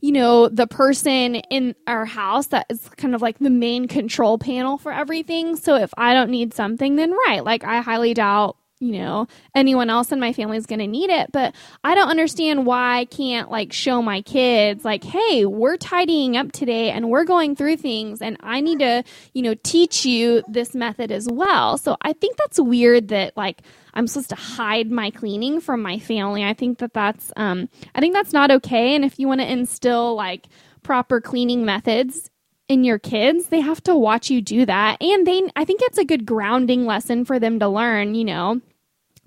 you 0.00 0.12
know, 0.12 0.48
the 0.48 0.66
person 0.66 1.34
in 1.34 1.74
our 1.86 2.06
house 2.06 2.46
that 2.48 2.66
is 2.70 2.88
kind 2.96 3.14
of 3.14 3.20
like 3.20 3.38
the 3.38 3.50
main 3.50 3.86
control 3.86 4.38
panel 4.38 4.78
for 4.78 4.92
everything. 4.92 5.56
So 5.56 5.76
if 5.76 5.92
I 5.96 6.14
don't 6.14 6.30
need 6.30 6.54
something, 6.54 6.96
then 6.96 7.12
right, 7.26 7.44
like 7.44 7.64
I 7.64 7.82
highly 7.82 8.14
doubt 8.14 8.56
you 8.80 8.92
know 8.92 9.26
anyone 9.54 9.90
else 9.90 10.10
in 10.10 10.18
my 10.18 10.32
family 10.32 10.56
is 10.56 10.64
going 10.64 10.78
to 10.78 10.86
need 10.86 11.10
it 11.10 11.30
but 11.32 11.54
i 11.84 11.94
don't 11.94 12.08
understand 12.08 12.64
why 12.64 13.00
i 13.00 13.04
can't 13.04 13.50
like 13.50 13.72
show 13.72 14.00
my 14.00 14.22
kids 14.22 14.84
like 14.84 15.04
hey 15.04 15.44
we're 15.44 15.76
tidying 15.76 16.36
up 16.36 16.50
today 16.50 16.90
and 16.90 17.10
we're 17.10 17.24
going 17.24 17.54
through 17.54 17.76
things 17.76 18.22
and 18.22 18.38
i 18.40 18.60
need 18.60 18.78
to 18.78 19.04
you 19.34 19.42
know 19.42 19.54
teach 19.62 20.06
you 20.06 20.42
this 20.48 20.74
method 20.74 21.12
as 21.12 21.28
well 21.30 21.76
so 21.76 21.96
i 22.02 22.12
think 22.14 22.36
that's 22.38 22.58
weird 22.58 23.08
that 23.08 23.36
like 23.36 23.60
i'm 23.92 24.06
supposed 24.06 24.30
to 24.30 24.34
hide 24.34 24.90
my 24.90 25.10
cleaning 25.10 25.60
from 25.60 25.82
my 25.82 25.98
family 25.98 26.42
i 26.42 26.54
think 26.54 26.78
that 26.78 26.94
that's 26.94 27.30
um 27.36 27.68
i 27.94 28.00
think 28.00 28.14
that's 28.14 28.32
not 28.32 28.50
okay 28.50 28.94
and 28.94 29.04
if 29.04 29.18
you 29.18 29.28
want 29.28 29.40
to 29.40 29.50
instill 29.50 30.14
like 30.14 30.46
proper 30.82 31.20
cleaning 31.20 31.66
methods 31.66 32.30
in 32.66 32.84
your 32.84 33.00
kids, 33.00 33.46
they 33.48 33.58
have 33.58 33.82
to 33.82 33.96
watch 33.96 34.30
you 34.30 34.40
do 34.40 34.64
that. 34.64 35.02
And 35.02 35.26
they, 35.26 35.42
I 35.56 35.64
think 35.64 35.80
it's 35.82 35.98
a 35.98 36.04
good 36.04 36.24
grounding 36.24 36.86
lesson 36.86 37.24
for 37.24 37.40
them 37.40 37.58
to 37.58 37.68
learn, 37.68 38.14
you 38.14 38.24
know, 38.24 38.60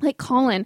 like 0.03 0.17
Colin, 0.17 0.65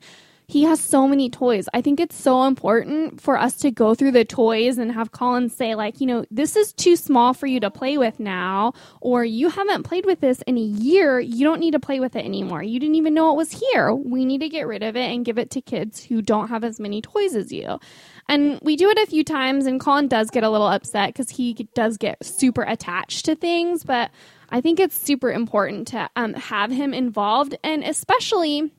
he 0.49 0.63
has 0.63 0.79
so 0.79 1.09
many 1.09 1.29
toys. 1.29 1.67
I 1.73 1.81
think 1.81 1.99
it's 1.99 2.15
so 2.15 2.45
important 2.45 3.19
for 3.19 3.37
us 3.37 3.57
to 3.57 3.69
go 3.69 3.93
through 3.93 4.13
the 4.13 4.23
toys 4.23 4.77
and 4.77 4.93
have 4.93 5.11
Colin 5.11 5.49
say, 5.49 5.75
like, 5.75 5.99
you 5.99 6.07
know, 6.07 6.23
this 6.31 6.55
is 6.55 6.71
too 6.71 6.95
small 6.95 7.33
for 7.33 7.47
you 7.47 7.59
to 7.59 7.69
play 7.69 7.97
with 7.97 8.17
now, 8.17 8.71
or 9.01 9.25
you 9.25 9.49
haven't 9.49 9.83
played 9.83 10.05
with 10.05 10.21
this 10.21 10.41
in 10.43 10.57
a 10.57 10.61
year. 10.61 11.19
You 11.19 11.43
don't 11.43 11.59
need 11.59 11.71
to 11.71 11.81
play 11.81 11.99
with 11.99 12.15
it 12.15 12.23
anymore. 12.23 12.63
You 12.63 12.79
didn't 12.79 12.95
even 12.95 13.13
know 13.13 13.29
it 13.31 13.35
was 13.35 13.51
here. 13.51 13.93
We 13.93 14.23
need 14.23 14.39
to 14.39 14.47
get 14.47 14.67
rid 14.67 14.83
of 14.83 14.95
it 14.95 15.11
and 15.11 15.25
give 15.25 15.37
it 15.37 15.51
to 15.51 15.59
kids 15.59 16.01
who 16.01 16.21
don't 16.21 16.47
have 16.47 16.63
as 16.63 16.79
many 16.79 17.01
toys 17.01 17.35
as 17.35 17.51
you. 17.51 17.77
And 18.29 18.57
we 18.61 18.77
do 18.77 18.89
it 18.89 18.97
a 18.97 19.05
few 19.05 19.25
times, 19.25 19.65
and 19.65 19.81
Colin 19.81 20.07
does 20.07 20.29
get 20.29 20.45
a 20.45 20.49
little 20.49 20.67
upset 20.67 21.09
because 21.09 21.29
he 21.29 21.67
does 21.73 21.97
get 21.97 22.23
super 22.23 22.63
attached 22.63 23.25
to 23.25 23.35
things, 23.35 23.83
but 23.83 24.11
I 24.49 24.61
think 24.61 24.79
it's 24.79 24.95
super 24.95 25.29
important 25.29 25.89
to 25.89 26.09
um, 26.15 26.35
have 26.35 26.71
him 26.71 26.93
involved, 26.93 27.57
and 27.65 27.83
especially 27.83 28.71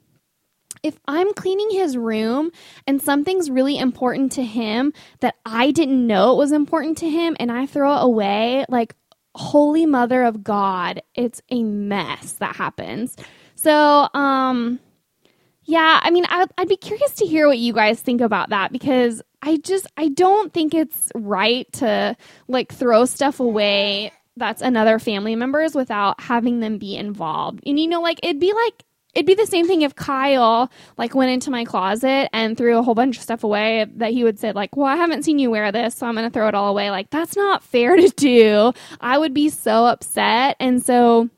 if 0.83 0.99
I'm 1.07 1.33
cleaning 1.35 1.71
his 1.71 1.97
room 1.97 2.51
and 2.87 3.01
something's 3.01 3.51
really 3.51 3.79
important 3.79 4.33
to 4.33 4.45
him 4.45 4.93
that 5.21 5.37
I 5.45 5.71
didn't 5.71 6.07
know 6.07 6.33
it 6.33 6.39
was 6.39 6.53
important 6.53 6.99
to 6.99 7.09
him 7.09 7.37
and 7.39 7.51
I 7.51 7.67
throw 7.67 7.97
it 7.97 8.05
away, 8.05 8.65
like, 8.69 8.95
holy 9.35 9.87
mother 9.87 10.25
of 10.25 10.43
God, 10.43 11.03
it's 11.15 11.41
a 11.51 11.63
mess 11.63 12.33
that 12.35 12.57
happens. 12.57 13.17
So, 13.55 14.09
um, 14.15 14.81
yeah, 15.65 16.01
I 16.03 16.11
mean, 16.11 16.25
I, 16.29 16.47
I'd 16.57 16.69
be 16.69 16.77
curious 16.77 17.13
to 17.17 17.27
hear 17.27 17.47
what 17.47 17.59
you 17.59 17.73
guys 17.73 18.01
think 18.01 18.21
about 18.21 18.51
that 18.51 18.73
because 18.73 19.23
I 19.43 19.59
just, 19.59 19.87
I 19.97 20.09
don't 20.09 20.53
think 20.53 20.75
it's 20.75 21.13
right 21.15 21.71
to 21.75 22.17
like 22.49 22.73
throw 22.73 23.05
stuff 23.05 23.41
away 23.41 24.13
that's 24.39 24.63
another 24.63 24.99
family 24.99 25.37
members 25.37 25.75
without 25.75 26.21
having 26.21 26.61
them 26.61 26.79
be 26.79 26.97
involved. 26.97 27.61
And 27.67 27.79
you 27.79 27.89
know, 27.89 28.01
like, 28.01 28.21
it'd 28.23 28.41
be 28.41 28.53
like, 28.53 28.85
It'd 29.19 29.27
be 29.27 29.35
the 29.35 29.47
same 29.49 29.67
thing 29.67 29.83
if 29.83 29.97
Kyle 29.97 30.71
like 30.97 31.13
went 31.13 31.33
into 31.33 31.51
my 31.51 31.65
closet 31.65 32.29
and 32.33 32.57
threw 32.57 32.79
a 32.79 32.83
whole 32.85 32.95
bunch 32.95 33.17
of 33.17 33.23
stuff 33.25 33.43
away 33.43 33.85
that 33.97 34.13
he 34.13 34.23
would 34.23 34.39
say 34.39 34.53
like, 34.53 34.77
"Well, 34.77 34.87
I 34.87 34.95
haven't 34.95 35.25
seen 35.25 35.41
you 35.41 35.51
wear 35.51 35.73
this, 35.73 35.97
so 35.97 36.07
I'm 36.07 36.15
going 36.15 36.25
to 36.25 36.33
throw 36.33 36.47
it 36.47 36.55
all 36.55 36.69
away." 36.69 36.93
Like 36.93 37.11
that's 37.11 37.35
not 37.37 37.65
fair 37.65 37.97
to 37.97 38.09
do. 38.11 38.73
I 39.01 39.19
would 39.19 39.35
be 39.35 39.49
so 39.49 39.87
upset. 39.87 40.55
And 40.61 40.81
so 40.87 41.31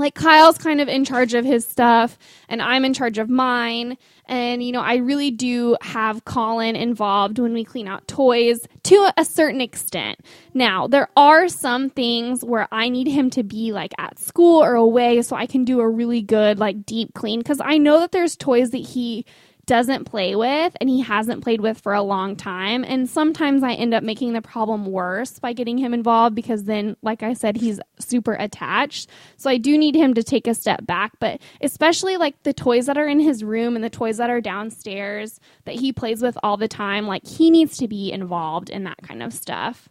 like 0.00 0.14
Kyle's 0.14 0.58
kind 0.58 0.80
of 0.80 0.88
in 0.88 1.04
charge 1.04 1.34
of 1.34 1.44
his 1.44 1.66
stuff 1.66 2.18
and 2.48 2.60
I'm 2.60 2.84
in 2.84 2.94
charge 2.94 3.18
of 3.18 3.28
mine. 3.28 3.96
And, 4.26 4.62
you 4.62 4.72
know, 4.72 4.80
I 4.80 4.96
really 4.96 5.30
do 5.30 5.76
have 5.82 6.24
Colin 6.24 6.76
involved 6.76 7.38
when 7.38 7.52
we 7.52 7.64
clean 7.64 7.88
out 7.88 8.06
toys 8.06 8.60
to 8.84 9.12
a 9.16 9.24
certain 9.24 9.60
extent. 9.60 10.20
Now, 10.54 10.86
there 10.86 11.08
are 11.16 11.48
some 11.48 11.90
things 11.90 12.44
where 12.44 12.68
I 12.70 12.88
need 12.88 13.08
him 13.08 13.30
to 13.30 13.42
be 13.42 13.72
like 13.72 13.92
at 13.98 14.18
school 14.18 14.62
or 14.62 14.74
away 14.74 15.22
so 15.22 15.36
I 15.36 15.46
can 15.46 15.64
do 15.64 15.80
a 15.80 15.88
really 15.88 16.22
good, 16.22 16.58
like 16.58 16.86
deep 16.86 17.14
clean 17.14 17.40
because 17.40 17.60
I 17.62 17.78
know 17.78 18.00
that 18.00 18.12
there's 18.12 18.36
toys 18.36 18.70
that 18.70 18.78
he 18.78 19.24
doesn't 19.70 20.04
play 20.04 20.34
with 20.34 20.76
and 20.80 20.90
he 20.90 21.00
hasn't 21.00 21.44
played 21.44 21.60
with 21.60 21.80
for 21.80 21.94
a 21.94 22.02
long 22.02 22.34
time. 22.34 22.82
And 22.82 23.08
sometimes 23.08 23.62
I 23.62 23.74
end 23.74 23.94
up 23.94 24.02
making 24.02 24.32
the 24.32 24.42
problem 24.42 24.84
worse 24.84 25.38
by 25.38 25.52
getting 25.52 25.78
him 25.78 25.94
involved 25.94 26.34
because 26.34 26.64
then, 26.64 26.96
like 27.02 27.22
I 27.22 27.34
said, 27.34 27.56
he's 27.56 27.78
super 27.96 28.32
attached. 28.32 29.08
So 29.36 29.48
I 29.48 29.58
do 29.58 29.78
need 29.78 29.94
him 29.94 30.14
to 30.14 30.24
take 30.24 30.48
a 30.48 30.54
step 30.54 30.84
back. 30.86 31.12
But 31.20 31.40
especially 31.60 32.16
like 32.16 32.42
the 32.42 32.52
toys 32.52 32.86
that 32.86 32.98
are 32.98 33.06
in 33.06 33.20
his 33.20 33.44
room 33.44 33.76
and 33.76 33.84
the 33.84 33.90
toys 33.90 34.16
that 34.16 34.28
are 34.28 34.40
downstairs 34.40 35.38
that 35.66 35.76
he 35.76 35.92
plays 35.92 36.20
with 36.20 36.36
all 36.42 36.56
the 36.56 36.66
time, 36.66 37.06
like 37.06 37.24
he 37.24 37.48
needs 37.48 37.76
to 37.76 37.86
be 37.86 38.10
involved 38.10 38.70
in 38.70 38.82
that 38.82 38.98
kind 39.04 39.22
of 39.22 39.32
stuff. 39.32 39.88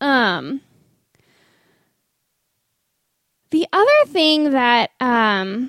Um, 0.00 0.62
the 3.50 3.66
other 3.74 4.06
thing 4.06 4.52
that 4.52 4.92
um, 5.00 5.68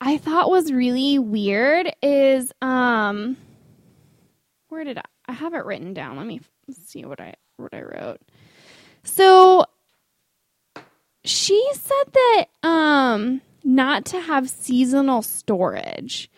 I 0.00 0.18
thought 0.18 0.50
was 0.50 0.72
really 0.72 1.18
weird 1.18 1.92
is 2.02 2.52
um 2.60 3.36
where 4.68 4.84
did 4.84 4.98
I 4.98 5.02
I 5.28 5.32
have 5.32 5.54
it 5.54 5.64
written 5.64 5.92
down. 5.94 6.16
Let 6.16 6.26
me 6.26 6.40
see 6.70 7.04
what 7.04 7.20
I 7.20 7.34
what 7.56 7.74
I 7.74 7.82
wrote. 7.82 8.20
So 9.02 9.64
she 11.24 11.70
said 11.74 12.12
that 12.12 12.44
um 12.62 13.40
not 13.64 14.04
to 14.06 14.20
have 14.20 14.48
seasonal 14.48 15.22
storage. 15.22 16.30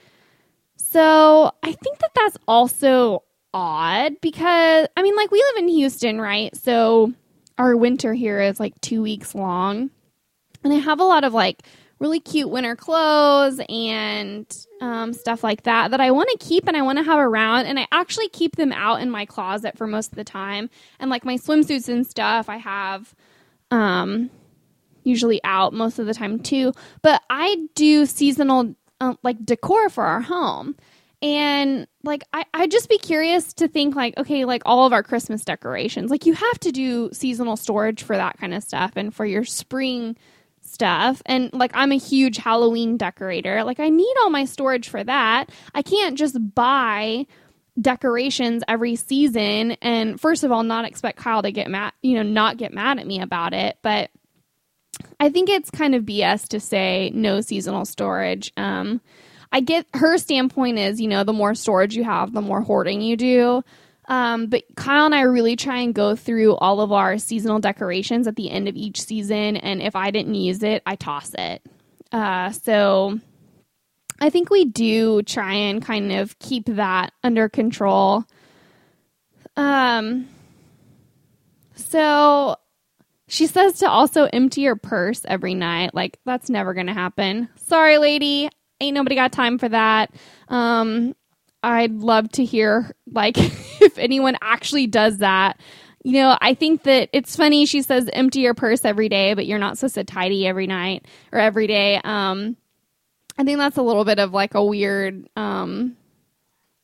So 0.76 1.52
I 1.62 1.72
think 1.72 1.98
that 1.98 2.12
that's 2.14 2.38
also 2.46 3.24
odd 3.52 4.20
because 4.20 4.88
I 4.96 5.02
mean 5.02 5.16
like 5.16 5.30
we 5.30 5.38
live 5.38 5.62
in 5.64 5.68
Houston, 5.68 6.20
right? 6.20 6.56
So 6.56 7.12
our 7.58 7.76
winter 7.76 8.14
here 8.14 8.40
is 8.40 8.58
like 8.60 8.80
2 8.80 9.02
weeks 9.02 9.34
long. 9.34 9.90
And 10.64 10.72
I 10.72 10.76
have 10.76 11.00
a 11.00 11.04
lot 11.04 11.24
of 11.24 11.34
like 11.34 11.62
really 11.98 12.20
cute 12.20 12.48
winter 12.48 12.76
clothes 12.76 13.60
and 13.68 14.66
um, 14.80 15.12
stuff 15.12 15.42
like 15.42 15.64
that 15.64 15.90
that 15.90 16.00
I 16.00 16.10
want 16.10 16.28
to 16.30 16.46
keep 16.46 16.68
and 16.68 16.76
I 16.76 16.82
want 16.82 16.98
to 16.98 17.04
have 17.04 17.18
around. 17.18 17.66
And 17.66 17.78
I 17.78 17.86
actually 17.90 18.28
keep 18.28 18.56
them 18.56 18.72
out 18.72 19.00
in 19.00 19.10
my 19.10 19.24
closet 19.24 19.76
for 19.76 19.86
most 19.86 20.12
of 20.12 20.16
the 20.16 20.24
time. 20.24 20.70
And 20.98 21.10
like 21.10 21.24
my 21.24 21.36
swimsuits 21.36 21.88
and 21.88 22.06
stuff, 22.06 22.48
I 22.48 22.58
have 22.58 23.14
um, 23.70 24.30
usually 25.02 25.42
out 25.44 25.72
most 25.72 25.98
of 25.98 26.06
the 26.06 26.14
time 26.14 26.38
too. 26.38 26.72
But 27.02 27.22
I 27.28 27.56
do 27.74 28.06
seasonal 28.06 28.74
uh, 29.00 29.14
like 29.22 29.44
decor 29.44 29.88
for 29.88 30.04
our 30.04 30.20
home. 30.20 30.76
And 31.20 31.88
like 32.04 32.22
I, 32.32 32.44
I'd 32.54 32.70
just 32.70 32.88
be 32.88 32.98
curious 32.98 33.52
to 33.54 33.66
think 33.66 33.96
like, 33.96 34.16
okay, 34.18 34.44
like 34.44 34.62
all 34.64 34.86
of 34.86 34.92
our 34.92 35.02
Christmas 35.02 35.44
decorations, 35.44 36.12
like 36.12 36.26
you 36.26 36.34
have 36.34 36.60
to 36.60 36.70
do 36.70 37.10
seasonal 37.12 37.56
storage 37.56 38.04
for 38.04 38.16
that 38.16 38.38
kind 38.38 38.54
of 38.54 38.62
stuff 38.62 38.92
and 38.94 39.12
for 39.12 39.26
your 39.26 39.44
spring 39.44 40.16
stuff 40.68 41.22
and 41.26 41.52
like 41.52 41.70
I'm 41.74 41.92
a 41.92 41.98
huge 41.98 42.36
Halloween 42.36 42.96
decorator. 42.96 43.64
Like 43.64 43.80
I 43.80 43.88
need 43.88 44.14
all 44.20 44.30
my 44.30 44.44
storage 44.44 44.88
for 44.88 45.02
that. 45.02 45.50
I 45.74 45.82
can't 45.82 46.16
just 46.16 46.36
buy 46.54 47.26
decorations 47.80 48.64
every 48.66 48.96
season 48.96 49.72
and 49.82 50.20
first 50.20 50.42
of 50.42 50.50
all 50.50 50.64
not 50.64 50.84
expect 50.84 51.18
Kyle 51.18 51.42
to 51.42 51.52
get 51.52 51.70
mad, 51.70 51.92
you 52.02 52.14
know, 52.16 52.22
not 52.22 52.56
get 52.56 52.72
mad 52.74 52.98
at 52.98 53.06
me 53.06 53.20
about 53.20 53.54
it, 53.54 53.78
but 53.82 54.10
I 55.20 55.28
think 55.28 55.48
it's 55.48 55.70
kind 55.70 55.94
of 55.94 56.02
BS 56.02 56.48
to 56.48 56.60
say 56.60 57.10
no 57.14 57.40
seasonal 57.40 57.84
storage. 57.84 58.52
Um 58.56 59.00
I 59.50 59.60
get 59.60 59.86
her 59.94 60.18
standpoint 60.18 60.78
is, 60.78 61.00
you 61.00 61.08
know, 61.08 61.24
the 61.24 61.32
more 61.32 61.54
storage 61.54 61.96
you 61.96 62.04
have, 62.04 62.32
the 62.32 62.42
more 62.42 62.60
hoarding 62.60 63.00
you 63.00 63.16
do. 63.16 63.62
Um, 64.08 64.46
but 64.46 64.64
Kyle 64.74 65.04
and 65.04 65.14
I 65.14 65.20
really 65.20 65.54
try 65.54 65.78
and 65.78 65.94
go 65.94 66.16
through 66.16 66.56
all 66.56 66.80
of 66.80 66.92
our 66.92 67.18
seasonal 67.18 67.60
decorations 67.60 68.26
at 68.26 68.36
the 68.36 68.50
end 68.50 68.66
of 68.66 68.74
each 68.74 69.00
season. 69.00 69.56
And 69.56 69.82
if 69.82 69.94
I 69.94 70.10
didn't 70.10 70.34
use 70.34 70.62
it, 70.62 70.82
I 70.86 70.96
toss 70.96 71.34
it. 71.38 71.62
Uh, 72.10 72.50
so 72.50 73.20
I 74.20 74.30
think 74.30 74.48
we 74.50 74.64
do 74.64 75.22
try 75.22 75.52
and 75.52 75.84
kind 75.84 76.10
of 76.12 76.38
keep 76.38 76.64
that 76.66 77.12
under 77.22 77.48
control. 77.50 78.24
Um, 79.56 80.28
so 81.74 82.56
she 83.28 83.46
says 83.46 83.74
to 83.80 83.90
also 83.90 84.24
empty 84.32 84.62
your 84.62 84.76
purse 84.76 85.22
every 85.26 85.54
night. 85.54 85.94
Like, 85.94 86.18
that's 86.24 86.48
never 86.48 86.72
going 86.72 86.86
to 86.86 86.94
happen. 86.94 87.50
Sorry, 87.56 87.98
lady. 87.98 88.48
Ain't 88.80 88.94
nobody 88.94 89.16
got 89.16 89.32
time 89.32 89.58
for 89.58 89.68
that. 89.68 90.14
Um, 90.48 91.14
I'd 91.62 91.94
love 91.94 92.30
to 92.32 92.44
hear 92.44 92.94
like 93.10 93.36
if 93.38 93.98
anyone 93.98 94.36
actually 94.40 94.86
does 94.86 95.18
that. 95.18 95.60
You 96.04 96.12
know, 96.12 96.38
I 96.40 96.54
think 96.54 96.84
that 96.84 97.10
it's 97.12 97.36
funny 97.36 97.66
she 97.66 97.82
says 97.82 98.08
empty 98.12 98.40
your 98.40 98.54
purse 98.54 98.84
every 98.84 99.08
day, 99.08 99.34
but 99.34 99.46
you're 99.46 99.58
not 99.58 99.76
supposed 99.76 99.96
to 99.96 100.04
tidy 100.04 100.46
every 100.46 100.66
night 100.66 101.06
or 101.32 101.38
every 101.38 101.66
day. 101.66 102.00
Um 102.04 102.56
I 103.36 103.44
think 103.44 103.58
that's 103.58 103.76
a 103.76 103.82
little 103.82 104.04
bit 104.04 104.18
of 104.18 104.32
like 104.32 104.54
a 104.54 104.64
weird 104.64 105.28
um 105.36 105.96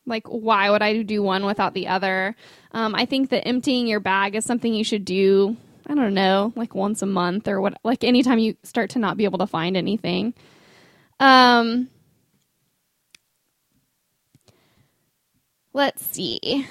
like 0.07 0.27
why 0.27 0.71
would 0.71 0.83
I 0.83 1.03
do 1.03 1.23
one 1.23 1.47
without 1.47 1.75
the 1.75 1.89
other? 1.89 2.35
Um 2.73 2.95
I 2.95 3.07
think 3.07 3.31
that 3.31 3.47
emptying 3.47 3.87
your 3.87 4.01
bag 4.01 4.35
is 4.35 4.45
something 4.45 4.75
you 4.75 4.85
should 4.85 5.05
do, 5.05 5.57
I 5.87 5.95
don't 5.95 6.15
know, 6.15 6.53
like 6.57 6.75
once 6.75 7.01
a 7.01 7.07
month 7.07 7.47
or 7.47 7.61
what 7.61 7.79
like 7.85 8.03
anytime 8.03 8.41
you 8.41 8.57
start 8.65 8.91
to 8.91 8.99
not 8.99 9.17
be 9.17 9.25
able 9.25 9.39
to 9.39 9.47
find 9.47 9.77
anything. 9.77 10.35
Um 11.21 11.89
Let's 15.75 16.07
see. 16.07 16.69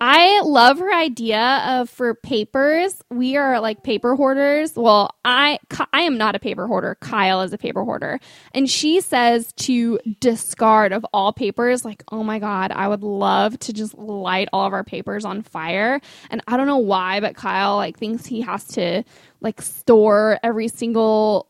I 0.00 0.42
love 0.42 0.78
her 0.78 0.94
idea 0.94 1.64
of 1.66 1.90
for 1.90 2.14
papers. 2.14 3.02
We 3.10 3.36
are 3.36 3.60
like 3.60 3.82
paper 3.82 4.14
hoarders. 4.14 4.76
Well, 4.76 5.10
I 5.24 5.58
I 5.92 6.02
am 6.02 6.16
not 6.16 6.36
a 6.36 6.38
paper 6.38 6.68
hoarder. 6.68 6.96
Kyle 7.00 7.40
is 7.42 7.52
a 7.52 7.58
paper 7.58 7.82
hoarder, 7.82 8.20
and 8.54 8.70
she 8.70 9.00
says 9.00 9.52
to 9.54 9.98
discard 10.20 10.92
of 10.92 11.04
all 11.12 11.32
papers. 11.32 11.84
Like, 11.84 12.04
oh 12.12 12.22
my 12.22 12.38
god, 12.38 12.70
I 12.70 12.86
would 12.86 13.02
love 13.02 13.58
to 13.60 13.72
just 13.72 13.98
light 13.98 14.48
all 14.52 14.64
of 14.64 14.72
our 14.72 14.84
papers 14.84 15.24
on 15.24 15.42
fire. 15.42 16.00
And 16.30 16.40
I 16.46 16.56
don't 16.56 16.68
know 16.68 16.78
why, 16.78 17.18
but 17.18 17.34
Kyle 17.34 17.74
like 17.74 17.98
thinks 17.98 18.24
he 18.24 18.42
has 18.42 18.64
to 18.68 19.02
like 19.40 19.60
store 19.60 20.38
every 20.44 20.68
single 20.68 21.48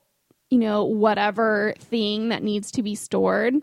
you 0.49 0.59
know 0.59 0.85
whatever 0.85 1.75
thing 1.79 2.31
that 2.31 2.43
needs 2.43 2.71
to 2.73 2.83
be 2.83 2.95
stored 2.95 3.57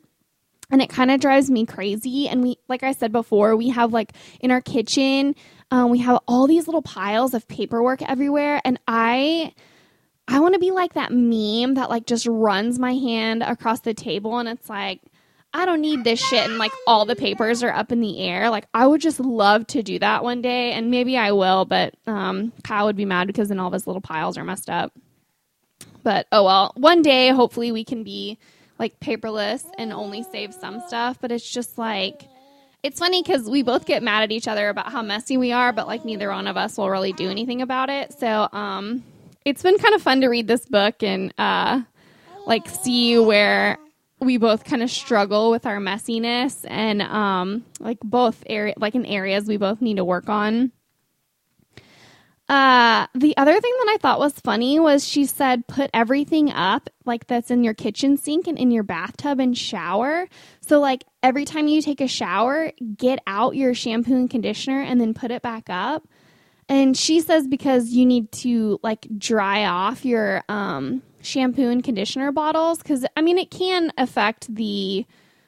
and 0.72 0.82
it 0.82 0.90
kind 0.90 1.12
of 1.12 1.20
drives 1.20 1.50
me 1.50 1.66
crazy. 1.66 2.28
And 2.28 2.42
we 2.44 2.58
like 2.68 2.84
i 2.84 2.92
said 2.92 3.12
before 3.12 3.56
we 3.56 3.70
have 3.70 3.94
like 3.94 4.14
in 4.40 4.52
our 4.52 4.62
kitchen 4.62 5.36
um, 5.72 5.90
we 5.90 6.00
have 6.00 6.20
all 6.28 6.48
these 6.48 6.68
little 6.68 6.82
piles 6.82 7.34
of 7.34 7.48
paperwork 7.48 8.02
everywhere. 8.02 8.62
And 8.64 8.80
i 8.88 9.54
i 10.28 10.40
want 10.40 10.54
to 10.54 10.60
be 10.60 10.72
like 10.72 10.94
that 10.94 11.12
meme 11.12 11.76
that 11.76 11.90
like 11.90 12.06
just 12.06 12.26
runs 12.28 12.80
my 12.80 12.94
hand 12.94 13.44
across 13.44 13.82
the 13.82 13.94
table 13.94 14.40
and 14.40 14.50
it's 14.50 14.68
like 14.68 15.00
i 15.54 15.66
don't 15.66 15.82
need 15.82 16.04
this 16.04 16.20
shit 16.20 16.50
and 16.50 16.58
like 16.58 16.72
all 16.88 17.06
the 17.06 17.16
papers 17.16 17.62
are 17.62 17.72
up 17.72 17.92
in 17.92 18.02
the 18.02 18.20
air. 18.20 18.50
Like 18.50 18.68
i 18.74 18.88
would 18.88 19.02
just 19.02 19.20
love 19.20 19.68
to 19.68 19.84
do 19.84 20.00
that 20.00 20.24
one 20.24 20.42
day 20.42 20.72
and 20.72 20.90
maybe 20.92 21.18
i 21.18 21.32
will 21.32 21.66
but 21.66 21.96
um, 22.08 22.54
kyle 22.64 22.86
would 22.86 22.96
be 22.96 23.06
mad 23.06 23.28
because 23.28 23.50
then 23.50 23.60
all 23.60 23.68
of 23.68 23.74
his 23.74 23.88
little 23.88 24.02
piles 24.02 24.38
are 24.38 24.44
messed 24.44 24.70
up. 24.70 24.94
But 26.04 26.28
oh 26.32 26.44
well. 26.44 26.72
One 26.76 27.02
day 27.02 27.30
hopefully 27.30 27.72
we 27.72 27.84
can 27.84 28.04
be 28.04 28.38
like 28.78 29.00
paperless 29.00 29.64
and 29.78 29.94
only 29.94 30.24
save 30.24 30.54
some 30.54 30.82
stuff, 30.88 31.18
but 31.22 31.32
it's 31.32 31.50
just 31.50 31.78
like 31.78 32.28
it's 32.84 33.00
funny 33.00 33.24
because 33.24 33.50
we 33.50 33.64
both 33.64 33.86
get 33.86 34.04
mad 34.04 34.22
at 34.24 34.32
each 34.32 34.48
other 34.48 34.70
about 34.70 34.92
how 34.92 35.02
messy 35.02 35.38
we 35.38 35.52
are, 35.52 35.74
but 35.74 35.88
like 35.88 36.06
neither 36.06 36.30
one 36.30 36.46
of 36.46 36.56
us 36.56 36.78
will 36.78 36.90
really 36.90 37.14
do 37.14 37.30
anything 37.30 37.64
about 37.64 37.90
it. 37.90 38.14
So 38.20 38.48
um, 38.52 39.04
it's 39.44 39.64
been 39.64 39.78
kind 39.80 39.96
of 39.96 40.04
fun 40.04 40.22
to 40.22 40.28
read 40.28 40.48
this 40.48 40.66
book 40.68 41.02
and 41.02 41.34
uh, 41.38 41.82
like 42.46 42.70
see 42.70 43.18
where 43.18 43.80
we 44.20 44.38
both 44.38 44.64
kind 44.64 44.84
of 44.84 44.92
struggle 44.92 45.52
with 45.52 45.66
our 45.66 45.80
messiness 45.80 46.64
and 46.68 47.02
um, 47.02 47.66
like 47.80 48.00
both 48.02 48.44
area 48.46 48.76
like 48.78 48.96
in 48.96 49.06
areas 49.06 49.48
we 49.48 49.58
both 49.58 49.82
need 49.82 49.98
to 49.98 50.06
work 50.06 50.30
on. 50.30 50.72
Uh, 52.48 53.08
the 53.16 53.36
other 53.38 53.60
thing 53.60 53.74
that 53.80 53.94
I 53.96 53.98
thought 54.00 54.20
was 54.20 54.34
funny 54.34 54.80
was 54.80 55.08
she 55.08 55.26
said, 55.26 55.68
put 55.68 55.90
everything 55.94 56.52
up 56.52 56.92
like 57.04 57.26
that's 57.26 57.50
in 57.50 57.64
your 57.64 57.74
kitchen 57.74 58.18
sink 58.18 58.48
and 58.48 58.58
in 58.58 58.70
your 58.70 58.84
bathtub 58.84 59.40
and 59.40 59.58
shower. 59.58 60.28
So, 60.62 60.80
like, 60.80 61.06
every 61.24 61.46
time 61.46 61.68
you 61.68 61.82
take 61.82 62.02
a 62.02 62.08
shower, 62.08 62.72
get 62.98 63.20
out 63.26 63.56
your 63.56 63.74
shampoo 63.74 64.16
and 64.16 64.30
conditioner 64.30 64.82
and 64.82 65.02
then 65.02 65.16
put 65.16 65.32
it 65.32 65.42
back 65.42 65.70
up. 65.70 66.08
And 66.70 66.96
she 66.96 67.20
says 67.20 67.48
because 67.48 67.90
you 67.90 68.06
need 68.06 68.32
to 68.34 68.80
like 68.82 69.08
dry 69.18 69.66
off 69.66 70.04
your 70.06 70.44
um, 70.50 71.04
shampoo 71.22 71.70
and 71.70 71.84
conditioner 71.84 72.32
bottles 72.32 72.80
because 72.80 73.06
I 73.16 73.22
mean, 73.22 73.38
it 73.38 73.52
can 73.52 73.92
affect 73.98 74.54
the 74.54 75.06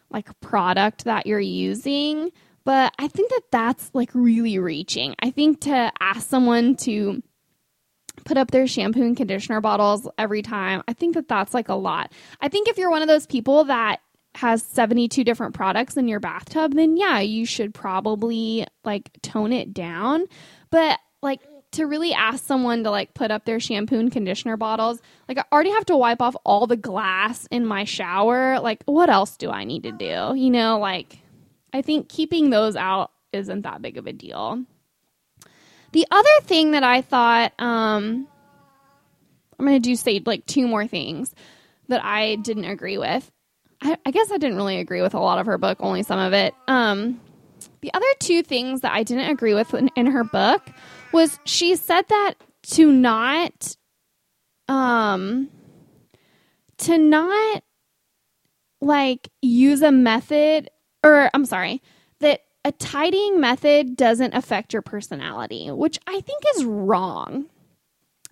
like 0.10 0.40
product 0.42 1.06
that 1.06 1.26
you're 1.28 1.40
using. 1.40 2.32
But 2.68 2.94
I 3.00 3.08
think 3.08 3.30
that 3.30 3.44
that's 3.50 3.92
like 3.94 4.10
really 4.14 4.60
reaching. 4.60 5.16
I 5.22 5.32
think 5.32 5.62
to 5.62 5.90
ask 6.02 6.28
someone 6.28 6.76
to 6.80 7.24
put 8.26 8.36
up 8.36 8.52
their 8.52 8.68
shampoo 8.68 9.04
and 9.04 9.16
conditioner 9.16 9.62
bottles 9.62 10.06
every 10.18 10.42
time, 10.42 10.84
I 10.86 10.92
think 10.92 11.16
that 11.16 11.30
that's 11.30 11.54
like 11.54 11.70
a 11.70 11.76
lot. 11.76 12.12
I 12.42 12.50
think 12.50 12.68
if 12.68 12.78
you're 12.78 12.90
one 12.90 13.02
of 13.02 13.08
those 13.08 13.26
people 13.26 13.64
that 13.64 14.02
has 14.36 14.64
72 14.64 15.24
different 15.24 15.56
products 15.56 15.96
in 15.96 16.10
your 16.10 16.20
bathtub, 16.20 16.74
then 16.74 16.98
yeah, 16.98 17.20
you 17.20 17.46
should 17.46 17.74
probably 17.74 18.68
like 18.84 19.12
tone 19.22 19.54
it 19.54 19.74
down. 19.74 20.26
But 20.70 21.00
like 21.22 21.40
to 21.72 21.86
really 21.86 22.14
ask 22.14 22.44
someone 22.44 22.84
to 22.84 22.92
like 22.92 23.14
put 23.14 23.32
up 23.32 23.46
their 23.46 23.62
shampoo 23.62 23.98
and 23.98 24.12
conditioner 24.12 24.58
bottles, 24.58 25.02
like 25.30 25.38
I 25.38 25.46
already 25.54 25.72
have 25.72 25.86
to 25.86 25.96
wipe 25.96 26.22
off 26.22 26.36
all 26.44 26.68
the 26.68 26.76
glass 26.76 27.48
in 27.50 27.66
my 27.66 27.86
shower. 27.86 28.60
Like, 28.60 28.84
what 28.84 29.10
else 29.10 29.38
do 29.38 29.52
I 29.52 29.64
need 29.64 29.84
to 29.84 29.94
do? 29.94 30.34
You 30.36 30.50
know, 30.50 30.80
like 30.80 31.20
I 31.78 31.84
think 31.84 32.10
keeping 32.10 32.50
those 32.50 32.76
out 32.76 33.12
isn't 33.32 33.62
that 33.62 33.82
big 33.82 33.98
of 33.98 34.08
a 34.08 34.14
deal. 34.14 34.64
The 35.92 36.08
other 36.10 36.42
thing 36.42 36.72
that 36.72 36.84
I 36.84 37.02
thought, 37.02 37.54
um, 37.60 38.28
I'm 39.60 39.66
going 39.66 39.80
to 39.82 39.90
do 39.90 39.96
say 39.96 40.22
like 40.26 40.46
two 40.46 40.68
more 40.68 40.88
things 40.88 41.34
that 41.88 42.04
I 42.04 42.36
didn't 42.38 42.66
agree 42.66 42.98
with. 42.98 43.32
I, 43.82 43.98
I, 44.06 44.12
guess 44.12 44.32
I 44.32 44.38
didn't 44.38 44.58
really 44.58 44.80
agree 44.80 45.04
with 45.04 45.14
a 45.14 45.20
lot 45.20 45.38
of 45.38 45.46
her 45.46 45.60
book, 45.60 45.78
only 45.80 46.02
some 46.02 46.20
of 46.20 46.34
it. 46.34 46.56
Um, 46.68 47.22
the 47.82 47.94
other 47.94 48.08
two 48.20 48.42
things 48.42 48.82
that 48.82 48.92
I 48.92 49.04
didn't 49.04 49.30
agree 49.30 49.54
with 49.54 49.74
in, 49.76 49.90
in 49.96 50.08
her 50.08 50.24
book 50.24 50.68
was 51.14 51.40
she 51.46 51.76
said 51.76 52.06
that 52.10 52.34
to 52.70 52.92
not, 52.92 53.78
um, 54.68 55.50
to 56.80 56.98
not 56.98 57.64
like 58.82 59.30
use 59.42 59.84
a 59.84 59.92
method 59.92 60.70
or 61.04 61.30
I'm 61.34 61.46
sorry, 61.46 61.82
that 62.20 62.42
a 62.66 62.72
tidying 62.72 63.40
method 63.40 63.96
doesn't 63.96 64.34
affect 64.34 64.74
your 64.74 64.82
personality, 64.82 65.72
which 65.72 66.00
I 66.08 66.20
think 66.22 66.44
is 66.56 66.66
wrong. 66.66 67.46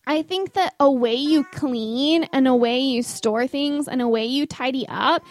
I 0.07 0.21
think 0.21 0.53
that 0.53 0.75
a 0.79 0.91
way 0.91 1.15
you 1.15 1.43
clean 1.45 2.25
and 2.25 2.47
a 2.47 2.55
way 2.55 2.79
you 2.79 3.01
store 3.01 3.47
things 3.47 3.87
and 3.87 4.01
a 4.01 4.07
way 4.07 4.25
you 4.25 4.45
tidy 4.45 4.85
up 4.87 5.23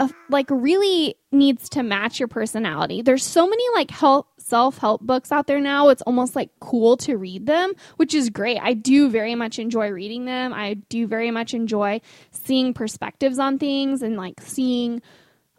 uh, 0.00 0.08
like 0.28 0.46
really 0.50 1.14
needs 1.32 1.68
to 1.70 1.82
match 1.82 2.18
your 2.18 2.28
personality. 2.28 3.00
There's 3.00 3.24
so 3.24 3.46
many 3.48 3.62
like 3.74 3.90
help 3.90 4.28
self-help 4.38 5.02
books 5.02 5.32
out 5.32 5.46
there 5.46 5.60
now. 5.60 5.88
It's 5.88 6.02
almost 6.02 6.36
like 6.36 6.50
cool 6.60 6.96
to 6.98 7.16
read 7.16 7.46
them, 7.46 7.72
which 7.96 8.14
is 8.14 8.30
great. 8.30 8.58
I 8.60 8.74
do 8.74 9.10
very 9.10 9.34
much 9.34 9.58
enjoy 9.58 9.90
reading 9.90 10.24
them. 10.24 10.52
I 10.52 10.74
do 10.74 11.06
very 11.06 11.30
much 11.30 11.54
enjoy 11.54 12.00
seeing 12.30 12.74
perspectives 12.74 13.38
on 13.38 13.58
things 13.58 14.02
and 14.02 14.16
like 14.16 14.40
seeing 14.40 15.02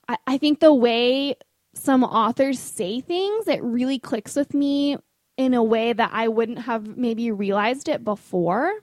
I, 0.09 0.17
I 0.27 0.37
think 0.37 0.59
the 0.59 0.73
way 0.73 1.35
some 1.73 2.03
authors 2.03 2.59
say 2.59 2.99
things, 2.99 3.47
it 3.47 3.63
really 3.63 3.99
clicks 3.99 4.35
with 4.35 4.53
me 4.53 4.97
in 5.37 5.53
a 5.53 5.63
way 5.63 5.93
that 5.93 6.09
I 6.11 6.27
wouldn't 6.27 6.59
have 6.59 6.97
maybe 6.97 7.31
realized 7.31 7.87
it 7.87 8.03
before. 8.03 8.73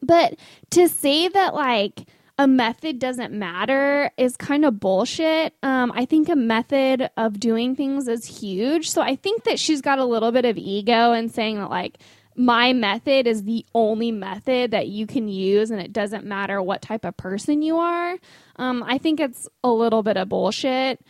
But 0.00 0.36
to 0.70 0.88
say 0.88 1.26
that, 1.26 1.54
like, 1.54 2.06
a 2.38 2.46
method 2.46 2.98
doesn't 2.98 3.32
matter 3.32 4.10
is 4.16 4.36
kind 4.36 4.64
of 4.64 4.80
bullshit. 4.80 5.54
Um, 5.62 5.92
I 5.94 6.04
think 6.04 6.28
a 6.28 6.36
method 6.36 7.10
of 7.16 7.40
doing 7.40 7.74
things 7.74 8.08
is 8.08 8.24
huge. 8.24 8.88
So 8.88 9.02
I 9.02 9.16
think 9.16 9.44
that 9.44 9.58
she's 9.58 9.82
got 9.82 9.98
a 9.98 10.04
little 10.04 10.32
bit 10.32 10.44
of 10.44 10.56
ego 10.56 11.12
in 11.12 11.28
saying 11.28 11.56
that, 11.56 11.70
like, 11.70 11.98
my 12.36 12.72
method 12.72 13.26
is 13.26 13.42
the 13.42 13.66
only 13.74 14.12
method 14.12 14.70
that 14.70 14.88
you 14.88 15.06
can 15.06 15.28
use 15.28 15.70
and 15.70 15.80
it 15.80 15.92
doesn't 15.92 16.24
matter 16.24 16.62
what 16.62 16.80
type 16.80 17.04
of 17.04 17.16
person 17.16 17.60
you 17.60 17.76
are. 17.76 18.16
Um, 18.60 18.84
I 18.86 18.98
think 18.98 19.20
it's 19.20 19.48
a 19.64 19.70
little 19.70 20.02
bit 20.02 20.18
of 20.18 20.28
bullshit 20.28 21.00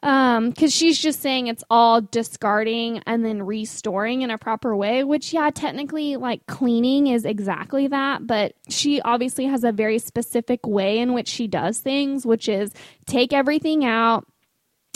because 0.00 0.36
um, 0.36 0.52
she's 0.68 0.98
just 0.98 1.20
saying 1.20 1.48
it's 1.48 1.64
all 1.70 2.00
discarding 2.02 3.02
and 3.06 3.24
then 3.24 3.42
restoring 3.42 4.22
in 4.22 4.30
a 4.30 4.38
proper 4.38 4.76
way 4.76 5.02
which 5.02 5.32
yeah 5.32 5.50
technically 5.50 6.14
like 6.14 6.46
cleaning 6.46 7.08
is 7.08 7.24
exactly 7.24 7.88
that 7.88 8.24
but 8.24 8.52
she 8.68 9.00
obviously 9.00 9.46
has 9.46 9.64
a 9.64 9.72
very 9.72 9.98
specific 9.98 10.64
way 10.64 11.00
in 11.00 11.14
which 11.14 11.26
she 11.26 11.48
does 11.48 11.78
things 11.78 12.24
which 12.24 12.48
is 12.48 12.72
take 13.06 13.32
everything 13.32 13.84
out 13.84 14.24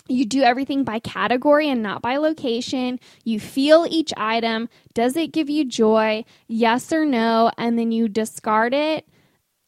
you 0.08 0.24
do 0.24 0.42
everything 0.42 0.84
by 0.84 0.98
category 0.98 1.70
and 1.70 1.82
not 1.82 2.02
by 2.02 2.16
location. 2.16 2.98
You 3.24 3.38
feel 3.38 3.86
each 3.88 4.12
item. 4.16 4.68
Does 4.94 5.16
it 5.16 5.32
give 5.32 5.48
you 5.48 5.64
joy? 5.64 6.24
Yes 6.48 6.92
or 6.92 7.06
no? 7.06 7.52
And 7.56 7.78
then 7.78 7.92
you 7.92 8.08
discard 8.08 8.74
it. 8.74 9.06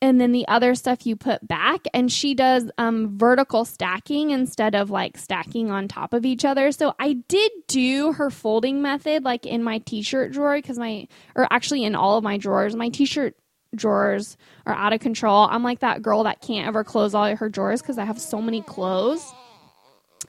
And 0.02 0.20
then 0.20 0.33
the 0.33 0.46
other 0.48 0.74
stuff 0.74 1.07
you 1.07 1.16
put 1.16 1.46
back. 1.46 1.87
And 1.94 2.12
she 2.12 2.35
does 2.35 2.70
um, 2.76 3.16
vertical 3.18 3.64
stacking 3.64 4.30
instead 4.30 4.74
of 4.74 4.90
like 4.90 5.16
stacking 5.16 5.70
on 5.70 5.88
top 5.88 6.12
of 6.12 6.26
each 6.26 6.44
other. 6.44 6.72
So 6.72 6.94
I 6.98 7.14
did 7.28 7.50
do 7.68 8.12
her 8.12 8.28
folding 8.28 8.83
method 8.83 9.24
like 9.24 9.46
in 9.46 9.62
my 9.62 9.78
t 9.78 10.02
shirt 10.02 10.33
drawer 10.33 10.57
because 10.57 10.78
my, 10.78 11.09
or 11.35 11.46
actually 11.50 11.85
in 11.85 11.94
all 11.94 12.18
of 12.18 12.24
my 12.24 12.37
drawers. 12.37 12.76
My 12.76 12.90
t 12.90 13.07
shirt 13.07 13.35
drawers 13.74 14.37
are 14.66 14.74
out 14.74 14.92
of 14.92 15.00
control. 15.00 15.48
I'm 15.50 15.62
like 15.62 15.80
that 15.80 16.02
girl 16.02 16.24
that 16.24 16.40
can't 16.40 16.66
ever 16.66 16.85
close 16.85 17.14
all 17.14 17.35
her 17.35 17.48
drawers 17.48 17.80
because 17.80 17.96
I 17.98 18.04
have 18.04 18.20
so 18.20 18.42
many 18.42 18.61
clothes 18.61 19.33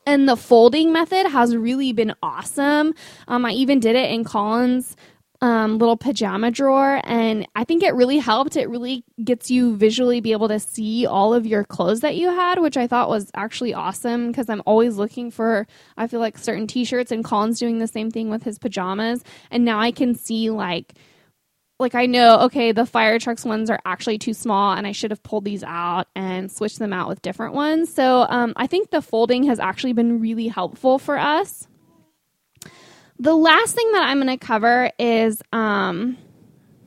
and 0.05 0.29
the 0.29 0.37
folding 0.37 0.91
method 0.91 1.27
has 1.27 1.55
really 1.55 1.91
been 1.91 2.13
awesome. 2.21 2.93
Um, 3.27 3.45
I 3.45 3.51
even 3.51 3.79
did 3.79 3.95
it 3.95 4.11
in 4.11 4.23
Colin's 4.23 4.95
um, 5.41 5.77
little 5.77 5.97
pajama 5.97 6.51
drawer, 6.51 7.01
and 7.03 7.47
I 7.55 7.63
think 7.63 7.83
it 7.83 7.93
really 7.93 8.17
helped. 8.17 8.55
It 8.55 8.69
really 8.69 9.03
gets 9.23 9.51
you 9.51 9.75
visually 9.75 10.21
be 10.21 10.31
able 10.31 10.47
to 10.47 10.59
see 10.59 11.05
all 11.05 11.33
of 11.33 11.45
your 11.45 11.63
clothes 11.63 12.01
that 12.01 12.15
you 12.15 12.29
had, 12.29 12.59
which 12.59 12.77
I 12.77 12.87
thought 12.87 13.09
was 13.09 13.31
actually 13.35 13.73
awesome 13.73 14.27
because 14.27 14.49
I'm 14.49 14.63
always 14.65 14.97
looking 14.97 15.31
for, 15.31 15.67
I 15.97 16.07
feel 16.07 16.19
like 16.19 16.37
certain 16.37 16.67
t 16.67 16.85
shirts, 16.85 17.11
and 17.11 17.23
Colin's 17.23 17.59
doing 17.59 17.79
the 17.79 17.87
same 17.87 18.11
thing 18.11 18.29
with 18.29 18.43
his 18.43 18.59
pajamas. 18.59 19.23
And 19.51 19.65
now 19.65 19.79
I 19.79 19.91
can 19.91 20.15
see 20.15 20.49
like, 20.49 20.93
like 21.79 21.95
I 21.95 22.05
know, 22.05 22.39
okay, 22.41 22.71
the 22.71 22.85
fire 22.85 23.19
trucks 23.19 23.43
ones 23.43 23.69
are 23.69 23.79
actually 23.85 24.17
too 24.17 24.33
small, 24.33 24.73
and 24.73 24.87
I 24.87 24.93
should 24.93 25.11
have 25.11 25.23
pulled 25.23 25.45
these 25.45 25.63
out 25.63 26.07
and 26.15 26.51
switched 26.51 26.79
them 26.79 26.93
out 26.93 27.09
with 27.09 27.21
different 27.21 27.53
ones. 27.53 27.93
So 27.93 28.25
um, 28.29 28.53
I 28.55 28.67
think 28.67 28.91
the 28.91 29.01
folding 29.01 29.43
has 29.43 29.59
actually 29.59 29.93
been 29.93 30.21
really 30.21 30.47
helpful 30.47 30.99
for 30.99 31.17
us. 31.17 31.67
The 33.19 33.35
last 33.35 33.75
thing 33.75 33.91
that 33.93 34.03
I'm 34.03 34.21
going 34.21 34.37
to 34.37 34.45
cover 34.45 34.91
is 34.99 35.41
um, 35.53 36.17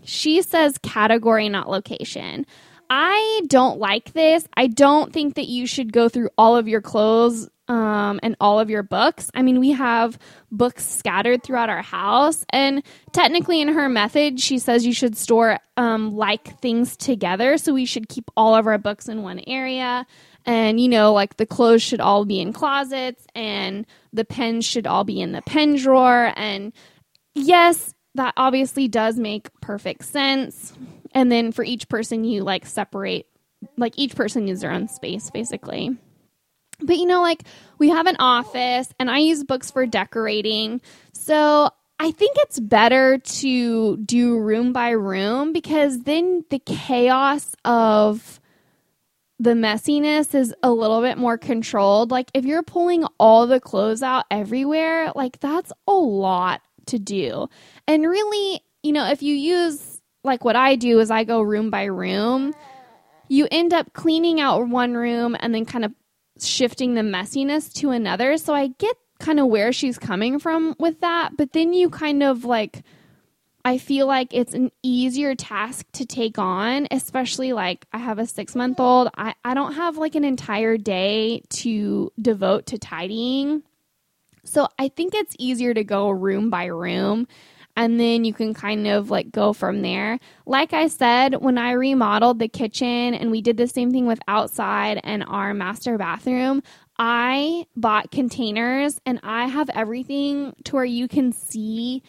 she 0.03 0.43
says 0.43 0.79
category, 0.79 1.49
not 1.49 1.69
location. 1.71 2.47
I 2.91 3.43
don't 3.47 3.79
like 3.79 4.13
this. 4.13 4.47
I 4.57 4.67
don't 4.67 5.13
think 5.13 5.35
that 5.35 5.47
you 5.47 5.67
should 5.67 5.93
go 5.93 6.09
through 6.09 6.31
all 6.39 6.57
of 6.57 6.69
your 6.69 6.81
clothes 6.81 7.49
um, 7.69 8.19
and 8.23 8.35
all 8.41 8.59
of 8.59 8.71
your 8.71 8.83
books. 8.83 9.31
I 9.35 9.43
mean, 9.43 9.61
we 9.61 9.73
have 9.73 10.19
books 10.51 10.87
scattered 10.87 11.43
throughout 11.43 11.69
our 11.69 11.83
house, 11.83 12.45
and 12.51 12.83
technically, 13.13 13.61
in 13.61 13.69
her 13.69 13.89
method, 13.89 14.41
she 14.41 14.59
says 14.59 14.87
you 14.87 14.95
should 14.95 15.17
store 15.17 15.59
um, 15.77 16.17
like 16.17 16.59
things 16.61 16.97
together. 16.97 17.59
So 17.59 17.75
we 17.75 17.85
should 17.85 18.09
keep 18.09 18.31
all 18.37 18.55
of 18.55 18.67
our 18.67 18.79
books 18.79 19.09
in 19.09 19.23
one 19.23 19.41
area, 19.47 20.07
and 20.47 20.81
you 20.81 20.89
know, 20.89 21.13
like 21.13 21.37
the 21.37 21.47
clothes 21.47 21.83
should 21.83 22.01
all 22.01 22.25
be 22.25 22.41
in 22.41 22.53
closets, 22.53 23.27
and 23.35 23.87
the 24.13 24.25
pens 24.25 24.65
should 24.65 24.87
all 24.87 25.05
be 25.05 25.21
in 25.21 25.33
the 25.33 25.43
pen 25.43 25.77
drawer. 25.77 26.33
And 26.37 26.73
yes, 27.35 27.95
that 28.15 28.35
obviously 28.37 28.89
does 28.89 29.19
make 29.19 29.49
perfect 29.61 30.05
sense. 30.05 30.73
And 31.13 31.31
then 31.31 31.53
for 31.53 31.65
each 31.65 31.89
person, 31.89 32.25
you 32.25 32.43
like 32.43 32.67
separate, 32.67 33.27
like 33.77 33.95
each 33.97 34.15
person 34.15 34.45
needs 34.45 34.61
their 34.61 34.73
own 34.73 34.89
space, 34.89 35.31
basically. 35.31 35.97
But 36.81 36.97
you 36.99 37.07
know, 37.07 37.23
like 37.23 37.45
we 37.79 37.89
have 37.89 38.07
an 38.07 38.17
office 38.19 38.89
and 38.99 39.11
I 39.11 39.19
use 39.19 39.45
books 39.45 39.71
for 39.71 39.87
decorating. 39.87 40.81
So 41.13 41.71
I 41.99 42.13
think 42.13 42.37
it's 42.41 42.61
better 42.61 43.19
to 43.19 43.97
do 43.97 44.39
room 44.39 44.73
by 44.73 44.91
room 44.91 45.53
because 45.53 46.03
then 46.03 46.45
the 46.51 46.61
chaos 46.61 47.55
of 47.65 48.38
the 49.39 49.51
messiness 49.51 50.35
is 50.35 50.55
a 50.63 50.71
little 50.71 51.01
bit 51.01 51.17
more 51.17 51.39
controlled. 51.39 52.11
Like 52.11 52.31
if 52.35 52.45
you're 52.45 52.63
pulling 52.63 53.05
all 53.19 53.47
the 53.47 53.61
clothes 53.61 54.03
out 54.03 54.25
everywhere, 54.31 55.13
like 55.15 55.39
that's 55.41 55.73
a 55.87 55.93
lot 55.93 56.61
to 56.87 56.99
do. 56.99 57.49
And 57.87 58.03
really, 58.03 58.61
you 58.83 58.93
know, 58.93 59.07
if 59.07 59.23
you 59.23 59.35
use 59.35 60.01
like 60.25 60.45
what 60.45 60.57
I 60.57 60.75
do 60.75 60.99
is 60.99 61.11
I 61.11 61.25
go 61.25 61.41
room 61.41 61.71
by 61.71 61.85
room, 61.85 62.53
you 63.29 63.47
end 63.51 63.73
up 63.73 63.93
cleaning 63.93 64.41
out 64.41 64.69
one 64.69 64.95
room 64.95 65.37
and 65.39 65.55
then 65.55 65.65
kind 65.65 65.85
of 65.85 65.93
shifting 66.41 66.95
the 66.95 67.03
messiness 67.03 67.73
to 67.75 67.91
another. 67.91 68.39
So 68.39 68.55
I 68.55 68.69
get 68.79 68.97
kind 69.21 69.39
of 69.39 69.47
where 69.47 69.73
she's 69.73 69.99
coming 69.99 70.39
from 70.39 70.75
with 70.79 71.01
that, 71.01 71.37
but 71.37 71.53
then 71.53 71.73
you 71.73 71.91
kind 71.91 72.23
of 72.23 72.45
like 72.45 72.83
I 73.69 73.77
feel 73.77 74.07
like 74.07 74.33
it's 74.33 74.55
an 74.55 74.73
easier 74.83 75.35
task 75.35 75.85
to 75.93 76.07
take 76.07 76.39
on, 76.39 76.89
especially 76.91 77.53
like 77.53 77.85
I 77.93 77.99
have 77.99 78.19
a 78.19 78.27
six 78.27 78.55
month 78.55 78.81
old. 78.81 79.11
I, 79.15 79.35
I 79.45 79.53
don't 79.53 79.75
have 79.75 79.99
like 79.99 80.15
an 80.15 80.25
entire 80.25 80.79
day 80.79 81.43
to 81.51 82.11
devote 82.19 82.65
to 82.69 82.79
tidying. 82.79 83.63
So 84.43 84.69
I 84.79 84.89
think 84.89 85.15
it's 85.15 85.37
easier 85.39 85.75
to 85.75 85.85
go 85.85 86.09
room 86.09 86.49
by 86.49 86.65
room 86.65 87.29
and 87.77 88.01
then 88.01 88.25
you 88.25 88.33
can 88.33 88.55
kind 88.55 88.87
of 88.87 89.11
like 89.11 89.33
go 89.33 89.53
from 89.53 89.83
there. 89.83 90.19
Like 90.47 90.73
I 90.73 90.89
said, 90.89 91.35
when 91.35 91.59
I 91.59 91.73
remodeled 91.73 92.39
the 92.39 92.49
kitchen 92.49 93.13
and 93.13 93.31
we 93.31 93.43
did 93.43 93.59
the 93.59 93.69
same 93.69 93.91
thing 93.91 94.07
with 94.07 94.21
outside 94.27 94.99
and 95.05 95.23
our 95.29 95.53
master 95.53 95.99
bathroom, 95.99 96.63
I 96.99 97.67
bought 97.77 98.13
containers 98.13 98.99
and 99.05 99.21
I 99.23 99.47
have 99.49 99.69
everything 99.75 100.55
to 100.65 100.77
where 100.77 100.87
you 100.87 101.07
can 101.07 101.33
see 101.33 102.03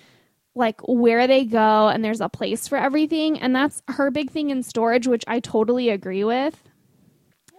like 0.60 0.82
where 0.88 1.26
they 1.26 1.46
go 1.46 1.88
and 1.88 2.04
there's 2.04 2.22
a 2.22 2.30
place 2.30 2.68
for 2.68 2.78
everything 2.78 3.40
and 3.40 3.56
that's 3.56 3.82
her 3.88 4.12
big 4.12 4.30
thing 4.30 4.50
in 4.50 4.62
storage 4.62 5.08
which 5.08 5.24
I 5.26 5.40
totally 5.40 5.90
agree 5.90 6.24
with 6.24 6.62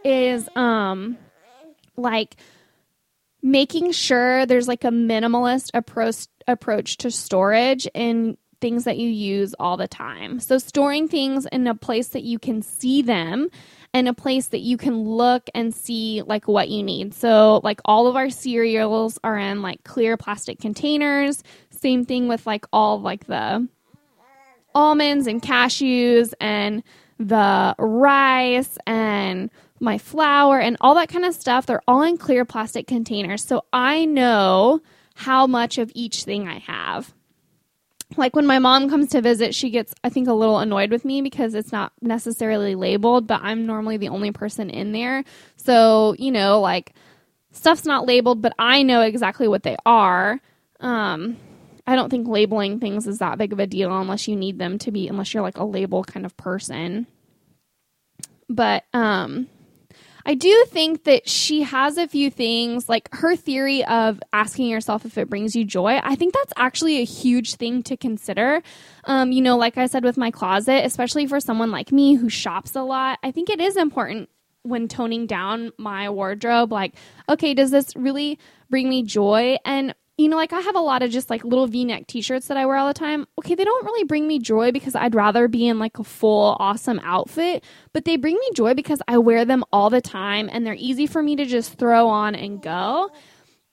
is 0.04 0.48
um 0.54 1.16
like 1.96 2.36
making 3.42 3.92
sure 3.92 4.46
there's 4.46 4.68
like 4.68 4.84
a 4.84 4.88
minimalist 4.88 5.70
approach 5.74 6.26
approach 6.46 6.98
to 6.98 7.10
storage 7.10 7.88
and 7.94 8.36
things 8.60 8.84
that 8.84 8.98
you 8.98 9.08
use 9.08 9.54
all 9.58 9.76
the 9.76 9.88
time. 9.88 10.38
So 10.38 10.58
storing 10.58 11.08
things 11.08 11.46
in 11.50 11.66
a 11.66 11.74
place 11.74 12.08
that 12.08 12.22
you 12.22 12.38
can 12.38 12.62
see 12.62 13.02
them 13.02 13.48
and 13.92 14.06
a 14.06 14.14
place 14.14 14.48
that 14.48 14.60
you 14.60 14.76
can 14.76 15.02
look 15.02 15.48
and 15.54 15.74
see 15.74 16.22
like 16.22 16.46
what 16.46 16.68
you 16.68 16.82
need. 16.82 17.14
So 17.14 17.60
like 17.64 17.80
all 17.84 18.06
of 18.06 18.16
our 18.16 18.30
cereals 18.30 19.18
are 19.24 19.38
in 19.38 19.62
like 19.62 19.82
clear 19.84 20.16
plastic 20.16 20.60
containers. 20.60 21.42
Same 21.80 22.04
thing 22.04 22.28
with 22.28 22.46
like 22.46 22.66
all 22.72 23.00
like 23.00 23.26
the 23.26 23.68
almonds 24.74 25.26
and 25.26 25.42
cashews 25.42 26.32
and 26.40 26.82
the 27.18 27.74
rice 27.78 28.78
and 28.86 29.50
my 29.80 29.98
flour 29.98 30.60
and 30.60 30.76
all 30.80 30.94
that 30.94 31.08
kind 31.08 31.24
of 31.24 31.34
stuff. 31.34 31.66
They're 31.66 31.82
all 31.88 32.02
in 32.02 32.18
clear 32.18 32.44
plastic 32.44 32.86
containers. 32.86 33.44
So 33.44 33.64
I 33.72 34.04
know 34.04 34.80
how 35.14 35.46
much 35.46 35.78
of 35.78 35.90
each 35.94 36.24
thing 36.24 36.48
I 36.48 36.58
have. 36.58 37.12
Like 38.16 38.34
when 38.34 38.46
my 38.46 38.58
mom 38.58 38.90
comes 38.90 39.10
to 39.10 39.20
visit, 39.20 39.54
she 39.54 39.70
gets, 39.70 39.94
I 40.02 40.08
think, 40.08 40.28
a 40.28 40.32
little 40.32 40.58
annoyed 40.58 40.90
with 40.90 41.04
me 41.04 41.22
because 41.22 41.54
it's 41.54 41.72
not 41.72 41.92
necessarily 42.00 42.74
labeled, 42.74 43.26
but 43.26 43.40
I'm 43.42 43.66
normally 43.66 43.98
the 43.98 44.08
only 44.08 44.32
person 44.32 44.68
in 44.68 44.92
there. 44.92 45.24
So, 45.56 46.16
you 46.18 46.32
know, 46.32 46.60
like 46.60 46.92
stuff's 47.52 47.84
not 47.84 48.06
labeled, 48.06 48.42
but 48.42 48.52
I 48.58 48.82
know 48.82 49.02
exactly 49.02 49.46
what 49.46 49.62
they 49.62 49.76
are. 49.86 50.40
Um, 50.80 51.36
I 51.90 51.96
don't 51.96 52.08
think 52.08 52.28
labeling 52.28 52.78
things 52.78 53.08
is 53.08 53.18
that 53.18 53.36
big 53.36 53.52
of 53.52 53.58
a 53.58 53.66
deal 53.66 53.90
unless 54.00 54.28
you 54.28 54.36
need 54.36 54.60
them 54.60 54.78
to 54.78 54.92
be, 54.92 55.08
unless 55.08 55.34
you're 55.34 55.42
like 55.42 55.58
a 55.58 55.64
label 55.64 56.04
kind 56.04 56.24
of 56.24 56.36
person. 56.36 57.08
But 58.48 58.84
um, 58.94 59.48
I 60.24 60.34
do 60.34 60.66
think 60.68 61.02
that 61.02 61.28
she 61.28 61.62
has 61.62 61.98
a 61.98 62.06
few 62.06 62.30
things 62.30 62.88
like 62.88 63.08
her 63.12 63.34
theory 63.34 63.84
of 63.84 64.22
asking 64.32 64.68
yourself 64.68 65.04
if 65.04 65.18
it 65.18 65.28
brings 65.28 65.56
you 65.56 65.64
joy. 65.64 65.98
I 66.00 66.14
think 66.14 66.32
that's 66.32 66.52
actually 66.56 66.98
a 66.98 67.04
huge 67.04 67.56
thing 67.56 67.82
to 67.82 67.96
consider. 67.96 68.62
Um, 69.02 69.32
you 69.32 69.42
know, 69.42 69.56
like 69.56 69.76
I 69.76 69.86
said 69.86 70.04
with 70.04 70.16
my 70.16 70.30
closet, 70.30 70.84
especially 70.84 71.26
for 71.26 71.40
someone 71.40 71.72
like 71.72 71.90
me 71.90 72.14
who 72.14 72.28
shops 72.28 72.76
a 72.76 72.82
lot, 72.82 73.18
I 73.24 73.32
think 73.32 73.50
it 73.50 73.60
is 73.60 73.76
important 73.76 74.28
when 74.62 74.86
toning 74.86 75.26
down 75.26 75.72
my 75.78 76.10
wardrobe 76.10 76.70
like 76.70 76.92
okay 77.30 77.54
does 77.54 77.70
this 77.70 77.96
really 77.96 78.38
bring 78.68 78.90
me 78.90 79.02
joy 79.02 79.56
and 79.64 79.94
you 80.20 80.28
know, 80.28 80.36
like 80.36 80.52
I 80.52 80.60
have 80.60 80.76
a 80.76 80.80
lot 80.80 81.02
of 81.02 81.10
just 81.10 81.30
like 81.30 81.44
little 81.44 81.66
v 81.66 81.86
neck 81.86 82.06
t 82.06 82.20
shirts 82.20 82.48
that 82.48 82.58
I 82.58 82.66
wear 82.66 82.76
all 82.76 82.88
the 82.88 82.92
time. 82.92 83.26
Okay, 83.38 83.54
they 83.54 83.64
don't 83.64 83.86
really 83.86 84.04
bring 84.04 84.28
me 84.28 84.38
joy 84.38 84.70
because 84.70 84.94
I'd 84.94 85.14
rather 85.14 85.48
be 85.48 85.66
in 85.66 85.78
like 85.78 85.98
a 85.98 86.04
full, 86.04 86.58
awesome 86.60 87.00
outfit, 87.02 87.64
but 87.94 88.04
they 88.04 88.16
bring 88.16 88.34
me 88.34 88.50
joy 88.54 88.74
because 88.74 89.00
I 89.08 89.16
wear 89.16 89.46
them 89.46 89.64
all 89.72 89.88
the 89.88 90.02
time 90.02 90.50
and 90.52 90.66
they're 90.66 90.76
easy 90.78 91.06
for 91.06 91.22
me 91.22 91.36
to 91.36 91.46
just 91.46 91.78
throw 91.78 92.06
on 92.06 92.34
and 92.34 92.60
go. 92.60 93.10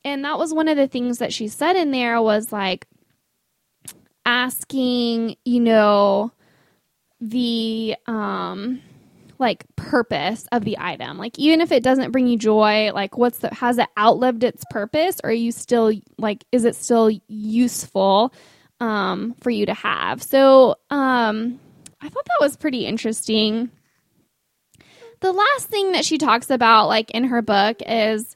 And 0.05 0.23
that 0.23 0.37
was 0.37 0.53
one 0.53 0.69
of 0.69 0.77
the 0.77 0.87
things 0.87 1.17
that 1.17 1.33
she 1.33 1.49
said 1.49 1.75
in 1.75 1.91
there 1.91 2.21
was 2.21 2.53
like 2.53 2.87
asking, 4.25 5.35
you 5.43 5.59
know, 5.59 6.31
the, 7.19 7.97
um, 8.05 8.81
like 9.39 9.65
purpose 9.75 10.47
of 10.51 10.63
the 10.63 10.77
item. 10.79 11.17
Like 11.17 11.37
even 11.39 11.61
if 11.61 11.71
it 11.71 11.83
doesn't 11.83 12.11
bring 12.11 12.27
you 12.27 12.37
joy, 12.37 12.91
like 12.93 13.17
what's 13.17 13.39
the 13.39 13.53
has 13.53 13.77
it 13.77 13.87
outlived 13.97 14.43
its 14.43 14.63
purpose 14.69 15.19
or 15.23 15.29
are 15.29 15.33
you 15.33 15.51
still 15.51 15.91
like 16.17 16.43
is 16.51 16.65
it 16.65 16.75
still 16.75 17.09
useful 17.27 18.33
um 18.79 19.35
for 19.41 19.49
you 19.49 19.65
to 19.65 19.73
have? 19.73 20.21
So, 20.23 20.75
um 20.89 21.59
I 22.01 22.09
thought 22.09 22.25
that 22.25 22.41
was 22.41 22.55
pretty 22.57 22.85
interesting. 22.85 23.71
The 25.19 25.31
last 25.31 25.67
thing 25.67 25.93
that 25.93 26.05
she 26.05 26.17
talks 26.17 26.49
about 26.49 26.87
like 26.87 27.11
in 27.11 27.25
her 27.25 27.41
book 27.41 27.81
is 27.85 28.35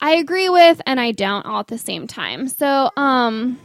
I 0.00 0.16
agree 0.16 0.48
with 0.48 0.82
and 0.86 1.00
I 1.00 1.12
don't 1.12 1.46
all 1.46 1.60
at 1.60 1.68
the 1.68 1.78
same 1.78 2.06
time. 2.06 2.48
So, 2.48 2.90
um 2.96 3.58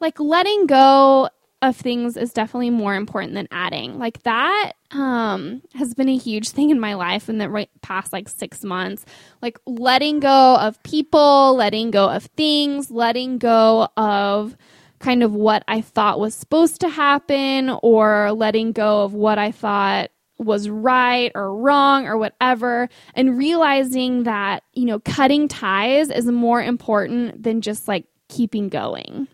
like 0.00 0.18
letting 0.18 0.66
go 0.66 1.28
of 1.62 1.76
things 1.76 2.16
is 2.16 2.32
definitely 2.32 2.70
more 2.70 2.94
important 2.94 3.34
than 3.34 3.46
adding. 3.52 3.98
Like 3.98 4.22
that 4.24 4.72
um, 4.90 5.62
has 5.74 5.94
been 5.94 6.08
a 6.08 6.16
huge 6.16 6.50
thing 6.50 6.70
in 6.70 6.80
my 6.80 6.94
life 6.94 7.28
in 7.28 7.38
the 7.38 7.48
right 7.48 7.70
past 7.80 8.12
like 8.12 8.28
six 8.28 8.64
months. 8.64 9.06
Like 9.40 9.58
letting 9.64 10.20
go 10.20 10.56
of 10.56 10.82
people, 10.82 11.54
letting 11.54 11.92
go 11.92 12.10
of 12.10 12.24
things, 12.36 12.90
letting 12.90 13.38
go 13.38 13.88
of 13.96 14.56
kind 14.98 15.22
of 15.22 15.34
what 15.34 15.64
I 15.68 15.80
thought 15.80 16.20
was 16.20 16.34
supposed 16.34 16.80
to 16.80 16.88
happen, 16.88 17.70
or 17.82 18.32
letting 18.32 18.72
go 18.72 19.02
of 19.02 19.14
what 19.14 19.38
I 19.38 19.50
thought 19.50 20.10
was 20.38 20.68
right 20.68 21.30
or 21.34 21.56
wrong 21.56 22.06
or 22.06 22.18
whatever, 22.18 22.88
and 23.14 23.38
realizing 23.38 24.24
that, 24.24 24.64
you 24.72 24.84
know, 24.84 24.98
cutting 25.00 25.46
ties 25.48 26.10
is 26.10 26.26
more 26.26 26.62
important 26.62 27.42
than 27.42 27.60
just 27.60 27.86
like 27.86 28.06
keeping 28.28 28.68
going. 28.68 29.28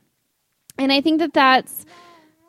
And 0.79 0.93
I 0.93 1.01
think 1.01 1.19
that 1.19 1.33
that's 1.33 1.85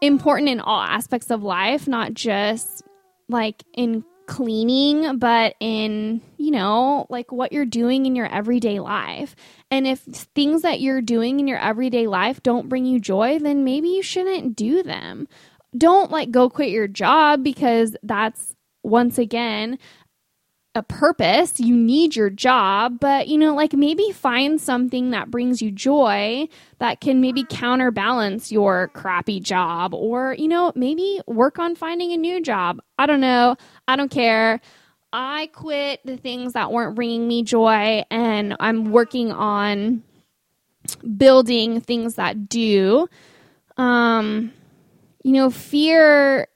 important 0.02 0.50
in 0.50 0.60
all 0.60 0.82
aspects 0.82 1.30
of 1.32 1.44
life, 1.44 1.88
not 1.88 2.14
just 2.14 2.84
like 3.28 3.64
in 3.74 4.04
cleaning, 4.28 5.18
but 5.18 5.56
in, 5.60 6.22
you 6.38 6.52
know, 6.52 7.08
like 7.10 7.32
what 7.32 7.52
you're 7.52 7.66
doing 7.66 8.06
in 8.06 8.16
your 8.16 8.28
everyday 8.28 8.80
life. 8.80 9.36
And 9.72 9.88
if 9.88 10.00
things 10.00 10.62
that 10.62 10.82
you're 10.82 11.02
doing 11.02 11.40
in 11.40 11.48
your 11.48 11.58
everyday 11.58 12.08
life 12.08 12.44
don't 12.44 12.70
bring 12.70 12.86
you 12.86 13.00
joy, 13.00 13.40
then 13.40 13.64
maybe 13.64 13.90
you 13.90 14.04
shouldn't 14.04 14.56
do 14.56 14.84
them. 14.84 15.28
Don't 15.76 16.12
like 16.12 16.32
go 16.32 16.50
quit 16.50 16.70
your 16.70 16.88
job 16.88 17.44
because 17.44 17.96
that's 18.04 18.56
once 18.84 19.18
again 19.18 19.78
a 20.76 20.84
purpose. 20.84 21.60
You 21.60 21.76
need 21.76 22.16
your 22.16 22.30
job, 22.30 23.00
but 23.00 23.28
you 23.28 23.38
know, 23.38 23.56
like 23.56 23.74
maybe 23.74 24.12
find 24.12 24.62
something 24.62 25.12
that 25.12 25.32
brings 25.32 25.62
you 25.62 25.72
joy 25.72 26.48
that 26.78 27.02
can 27.02 27.22
maybe 27.22 27.44
counterbalance 27.44 28.52
your 28.52 28.90
crappy 28.90 29.40
job 29.40 29.94
or, 29.94 30.36
you 30.38 30.48
know, 30.48 30.72
maybe 30.76 31.20
work 31.28 31.58
on 31.58 31.76
finding 31.76 32.12
a 32.12 32.18
new 32.18 32.42
job. 32.42 32.80
I 32.98 33.08
don't 33.08 33.22
know. 33.22 33.56
I 33.88 33.96
don't 33.96 34.12
care. 34.12 34.62
I 35.12 35.50
quit 35.54 36.02
the 36.06 36.18
things 36.18 36.54
that 36.54 36.72
weren't 36.72 36.96
bringing 36.96 37.28
me 37.28 37.42
joy 37.42 38.04
and 38.12 38.56
I'm 38.60 38.92
working 38.92 39.32
on 39.32 40.04
building 41.18 41.82
things 41.82 42.16
that 42.16 42.48
do. 42.48 43.08
Um, 43.78 44.54
you 45.24 45.32
know, 45.34 45.50
fear 45.50 46.48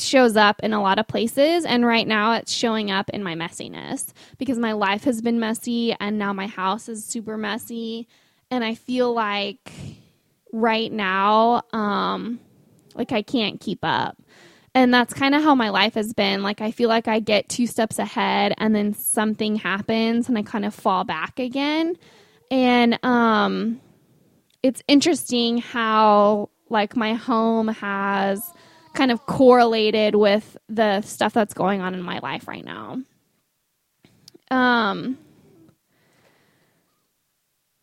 shows 0.00 0.36
up 0.36 0.60
in 0.62 0.72
a 0.72 0.82
lot 0.82 0.98
of 0.98 1.08
places. 1.08 1.64
And 1.64 1.84
right 1.84 2.06
now 2.06 2.32
it's 2.34 2.52
showing 2.52 2.90
up 2.90 3.10
in 3.10 3.22
my 3.22 3.34
messiness 3.34 4.12
because 4.38 4.58
my 4.58 4.72
life 4.72 5.04
has 5.04 5.20
been 5.20 5.40
messy 5.40 5.94
and 5.98 6.18
now 6.18 6.32
my 6.32 6.46
house 6.46 6.88
is 6.88 7.04
super 7.04 7.36
messy. 7.36 8.08
And 8.50 8.64
I 8.64 8.74
feel 8.74 9.12
like 9.12 9.70
right 10.52 10.90
now, 10.90 11.62
um, 11.72 12.40
like 12.94 13.12
I 13.12 13.22
can't 13.22 13.60
keep 13.60 13.80
up. 13.82 14.16
And 14.74 14.92
that's 14.94 15.14
kind 15.14 15.34
of 15.34 15.42
how 15.42 15.54
my 15.54 15.70
life 15.70 15.94
has 15.94 16.12
been. 16.12 16.42
Like, 16.42 16.60
I 16.60 16.70
feel 16.70 16.88
like 16.88 17.08
I 17.08 17.20
get 17.20 17.48
two 17.48 17.66
steps 17.66 17.98
ahead 17.98 18.54
and 18.58 18.74
then 18.74 18.94
something 18.94 19.56
happens 19.56 20.28
and 20.28 20.38
I 20.38 20.42
kind 20.42 20.64
of 20.64 20.74
fall 20.74 21.04
back 21.04 21.40
again. 21.40 21.96
And 22.50 22.98
um, 23.04 23.80
it's 24.62 24.82
interesting 24.86 25.58
how, 25.58 26.50
like, 26.68 26.94
my 26.94 27.14
home 27.14 27.68
has 27.68 28.52
kind 28.94 29.10
of 29.10 29.26
correlated 29.26 30.14
with 30.14 30.56
the 30.68 31.00
stuff 31.02 31.32
that's 31.32 31.54
going 31.54 31.80
on 31.80 31.94
in 31.94 32.02
my 32.02 32.18
life 32.18 32.48
right 32.48 32.64
now. 32.64 32.98
Um, 34.50 35.18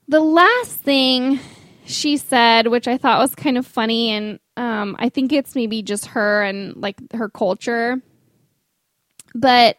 the 0.08 0.20
last 0.20 0.80
thing 0.82 1.40
she 1.86 2.18
said, 2.18 2.68
which 2.68 2.88
I 2.88 2.98
thought 2.98 3.20
was 3.20 3.36
kind 3.36 3.58
of 3.58 3.66
funny, 3.66 4.10
and 4.12 4.40
um, 4.58 4.96
I 5.00 5.10
think 5.10 5.32
it's 5.32 5.56
maybe 5.56 5.84
just 5.84 6.08
her 6.08 6.44
and 6.44 6.76
like 6.76 6.98
her 7.14 7.30
culture, 7.30 8.02
but 9.34 9.78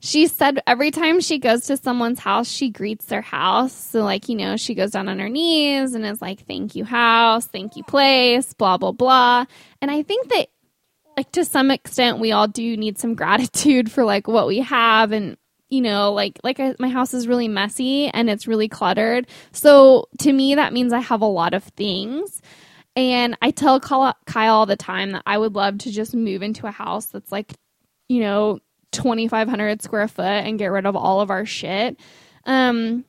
she 0.00 0.28
said 0.28 0.60
every 0.66 0.90
time 0.90 1.20
she 1.20 1.38
goes 1.38 1.66
to 1.66 1.76
someone's 1.76 2.20
house, 2.20 2.48
she 2.48 2.70
greets 2.70 3.06
their 3.06 3.22
house. 3.22 3.72
So, 3.72 4.02
like, 4.02 4.28
you 4.28 4.36
know, 4.36 4.56
she 4.56 4.74
goes 4.74 4.92
down 4.92 5.08
on 5.08 5.18
her 5.18 5.28
knees 5.28 5.94
and 5.94 6.06
is 6.06 6.22
like, 6.22 6.46
thank 6.46 6.76
you, 6.76 6.84
house, 6.84 7.46
thank 7.46 7.76
you, 7.76 7.82
place, 7.82 8.52
blah, 8.54 8.76
blah, 8.76 8.92
blah. 8.92 9.44
And 9.82 9.90
I 9.90 10.02
think 10.02 10.28
that 10.28 10.48
like 11.16 11.32
to 11.32 11.44
some 11.44 11.72
extent 11.72 12.20
we 12.20 12.30
all 12.30 12.46
do 12.46 12.76
need 12.76 12.96
some 12.96 13.14
gratitude 13.16 13.90
for 13.90 14.04
like 14.04 14.28
what 14.28 14.46
we 14.46 14.60
have 14.60 15.10
and 15.10 15.36
you 15.68 15.80
know 15.80 16.12
like 16.12 16.38
like 16.44 16.60
I, 16.60 16.76
my 16.78 16.88
house 16.88 17.12
is 17.12 17.26
really 17.26 17.48
messy 17.48 18.06
and 18.06 18.30
it's 18.30 18.46
really 18.46 18.68
cluttered 18.68 19.26
so 19.50 20.08
to 20.20 20.32
me 20.32 20.54
that 20.54 20.72
means 20.72 20.92
i 20.92 21.00
have 21.00 21.20
a 21.20 21.26
lot 21.26 21.54
of 21.54 21.64
things 21.64 22.40
and 22.94 23.36
i 23.42 23.50
tell 23.50 23.80
kyle 23.80 24.14
all 24.54 24.64
the 24.64 24.76
time 24.76 25.10
that 25.10 25.24
i 25.26 25.36
would 25.36 25.56
love 25.56 25.78
to 25.78 25.90
just 25.90 26.14
move 26.14 26.42
into 26.42 26.68
a 26.68 26.70
house 26.70 27.06
that's 27.06 27.32
like 27.32 27.52
you 28.08 28.20
know 28.20 28.60
2500 28.92 29.82
square 29.82 30.08
foot 30.08 30.24
and 30.24 30.58
get 30.58 30.66
rid 30.68 30.86
of 30.86 30.96
all 30.96 31.20
of 31.20 31.30
our 31.30 31.44
shit 31.44 31.98
um 32.44 33.04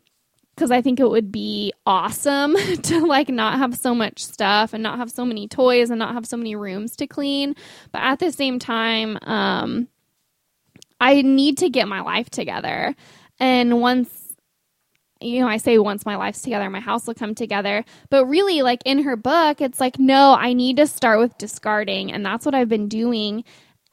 because 0.60 0.72
I 0.72 0.82
think 0.82 1.00
it 1.00 1.10
would 1.10 1.32
be 1.32 1.72
awesome 1.86 2.54
to 2.84 3.06
like 3.06 3.30
not 3.30 3.60
have 3.60 3.78
so 3.78 3.96
much 3.96 4.22
stuff 4.22 4.74
and 4.74 4.84
not 4.84 4.98
have 4.98 5.10
so 5.10 5.24
many 5.24 5.48
toys 5.48 5.90
and 5.90 5.98
not 5.98 6.14
have 6.14 6.26
so 6.26 6.36
many 6.36 6.54
rooms 6.54 6.98
to 6.98 7.08
clean. 7.08 7.56
But 7.94 8.02
at 8.02 8.20
the 8.20 8.30
same 8.30 8.60
time, 8.60 9.18
um, 9.22 9.88
I 11.00 11.22
need 11.22 11.60
to 11.60 11.70
get 11.70 11.88
my 11.88 12.02
life 12.02 12.30
together. 12.30 12.94
And 13.40 13.80
once 13.80 14.36
you 15.22 15.42
know, 15.42 15.48
I 15.48 15.58
say 15.58 15.78
once 15.78 16.06
my 16.06 16.16
life's 16.16 16.42
together, 16.42 16.70
my 16.70 16.80
house 16.80 17.06
will 17.06 17.14
come 17.14 17.36
together. 17.36 17.84
But 18.10 18.26
really, 18.26 18.62
like 18.62 18.82
in 18.86 19.04
her 19.04 19.18
book, 19.18 19.60
it's 19.60 19.80
like, 19.80 20.00
no, 20.00 20.34
I 20.34 20.54
need 20.54 20.78
to 20.78 20.88
start 20.88 21.20
with 21.20 21.38
discarding. 21.38 22.12
And 22.12 22.26
that's 22.26 22.46
what 22.46 22.56
I've 22.56 22.70
been 22.70 22.88
doing 22.88 23.44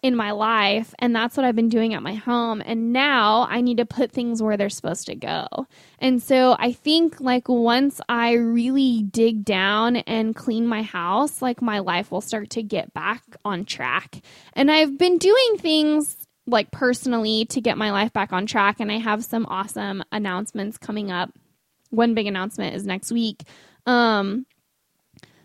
in 0.07 0.16
my 0.16 0.31
life 0.31 0.95
and 0.99 1.14
that's 1.14 1.37
what 1.37 1.45
I've 1.45 1.57
been 1.57 1.69
doing 1.69 1.92
at 1.92 2.03
my 2.03 2.14
home 2.14 2.62
and 2.64 2.92
now 2.92 3.47
I 3.51 3.61
need 3.61 3.79
to 3.79 3.87
put 3.87 4.12
things 4.12 4.42
where 4.42 4.57
they're 4.57 4.71
supposed 4.71 5.07
to 5.07 5.14
go. 5.14 5.47
And 5.99 6.23
so 6.23 6.57
I 6.59 6.73
think 6.73 7.21
like 7.21 7.49
once 7.49 8.01
I 8.09 8.35
really 8.35 9.03
dig 9.03 9.45
down 9.45 9.97
and 9.97 10.35
clean 10.35 10.66
my 10.66 10.83
house, 10.83 11.42
like 11.42 11.61
my 11.61 11.81
life 11.81 12.11
will 12.11 12.21
start 12.21 12.51
to 12.51 12.62
get 12.62 12.95
back 12.95 13.23
on 13.45 13.64
track. 13.64 14.21
And 14.53 14.71
I've 14.71 14.97
been 14.97 15.19
doing 15.19 15.59
things 15.59 16.16
like 16.47 16.71
personally 16.71 17.45
to 17.47 17.61
get 17.61 17.77
my 17.77 17.90
life 17.90 18.12
back 18.12 18.33
on 18.33 18.47
track 18.47 18.79
and 18.79 18.92
I 18.92 18.99
have 18.99 19.25
some 19.25 19.47
awesome 19.47 20.05
announcements 20.12 20.79
coming 20.79 21.11
up. 21.11 21.31
One 21.90 22.14
big 22.14 22.27
announcement 22.27 22.77
is 22.77 22.87
next 22.87 23.11
week. 23.11 23.42
Um 23.85 24.47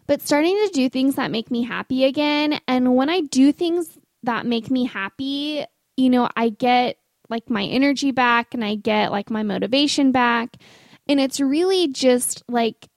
but 0.07 0.21
starting 0.21 0.55
to 0.65 0.71
do 0.73 0.89
things 0.89 1.15
that 1.15 1.31
make 1.31 1.49
me 1.49 1.63
happy 1.63 2.03
again 2.03 2.59
and 2.67 2.95
when 2.95 3.09
I 3.09 3.21
do 3.21 3.51
things 3.51 3.97
that 4.23 4.45
make 4.45 4.69
me 4.69 4.85
happy, 4.85 5.65
you 5.97 6.09
know, 6.09 6.29
I 6.35 6.49
get 6.49 6.97
like 7.29 7.49
my 7.49 7.63
energy 7.63 8.11
back 8.11 8.53
and 8.53 8.63
I 8.63 8.75
get 8.75 9.11
like 9.11 9.29
my 9.29 9.43
motivation 9.43 10.11
back. 10.11 10.57
And 11.07 11.19
it's 11.19 11.39
really 11.39 11.87
just 11.87 12.43
like, 12.47 12.87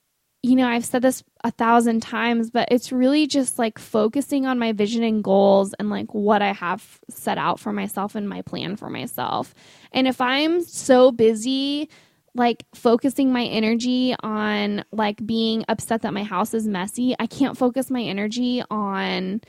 you 0.43 0.57
know, 0.57 0.69
I've 0.69 0.85
said 0.85 1.01
this 1.01 1.25
a 1.43 1.51
thousand 1.51 2.01
times, 2.01 2.51
but 2.51 2.69
it's 2.71 2.93
really 2.93 3.27
just 3.27 3.59
like 3.59 3.79
focusing 3.79 4.45
on 4.45 4.59
my 4.59 4.73
vision 4.73 5.03
and 5.03 5.25
goals 5.25 5.73
and 5.79 5.89
like 5.89 6.13
what 6.13 6.43
I 6.43 6.53
have 6.53 7.01
set 7.09 7.39
out 7.39 7.59
for 7.59 7.73
myself 7.73 8.15
and 8.15 8.29
my 8.29 8.43
plan 8.43 8.77
for 8.77 8.91
myself. 8.91 9.55
And 9.93 10.07
if 10.07 10.21
I'm 10.21 10.63
so 10.63 11.13
busy, 11.13 11.89
like 12.35 12.65
focusing 12.75 13.33
my 13.33 13.45
energy 13.45 14.15
on 14.21 14.85
like 14.93 15.25
being 15.25 15.65
upset 15.69 16.03
that 16.03 16.13
my 16.13 16.25
house 16.25 16.53
is 16.53 16.67
messy, 16.67 17.15
I 17.19 17.27
can't 17.27 17.57
focus 17.57 17.91
my 17.91 18.03
energy 18.03 18.63
on 18.71 19.41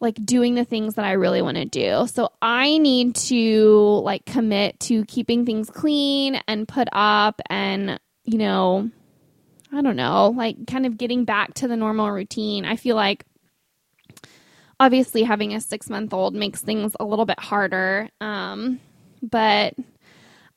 like 0.00 0.14
doing 0.24 0.54
the 0.54 0.64
things 0.64 0.94
that 0.94 1.04
I 1.04 1.12
really 1.12 1.42
want 1.42 1.58
to 1.58 1.66
do. 1.66 2.06
So 2.06 2.32
I 2.40 2.78
need 2.78 3.14
to 3.16 4.00
like 4.02 4.24
commit 4.24 4.80
to 4.80 5.04
keeping 5.04 5.44
things 5.44 5.68
clean 5.68 6.40
and 6.48 6.66
put 6.66 6.88
up 6.92 7.40
and, 7.50 8.00
you 8.24 8.38
know, 8.38 8.90
I 9.72 9.82
don't 9.82 9.96
know, 9.96 10.34
like 10.34 10.66
kind 10.66 10.86
of 10.86 10.96
getting 10.96 11.24
back 11.24 11.54
to 11.54 11.68
the 11.68 11.76
normal 11.76 12.10
routine. 12.10 12.64
I 12.64 12.76
feel 12.76 12.96
like 12.96 13.24
obviously 14.80 15.22
having 15.22 15.54
a 15.54 15.60
six 15.60 15.90
month 15.90 16.14
old 16.14 16.34
makes 16.34 16.62
things 16.62 16.96
a 16.98 17.04
little 17.04 17.26
bit 17.26 17.38
harder. 17.38 18.08
Um, 18.20 18.80
but 19.22 19.74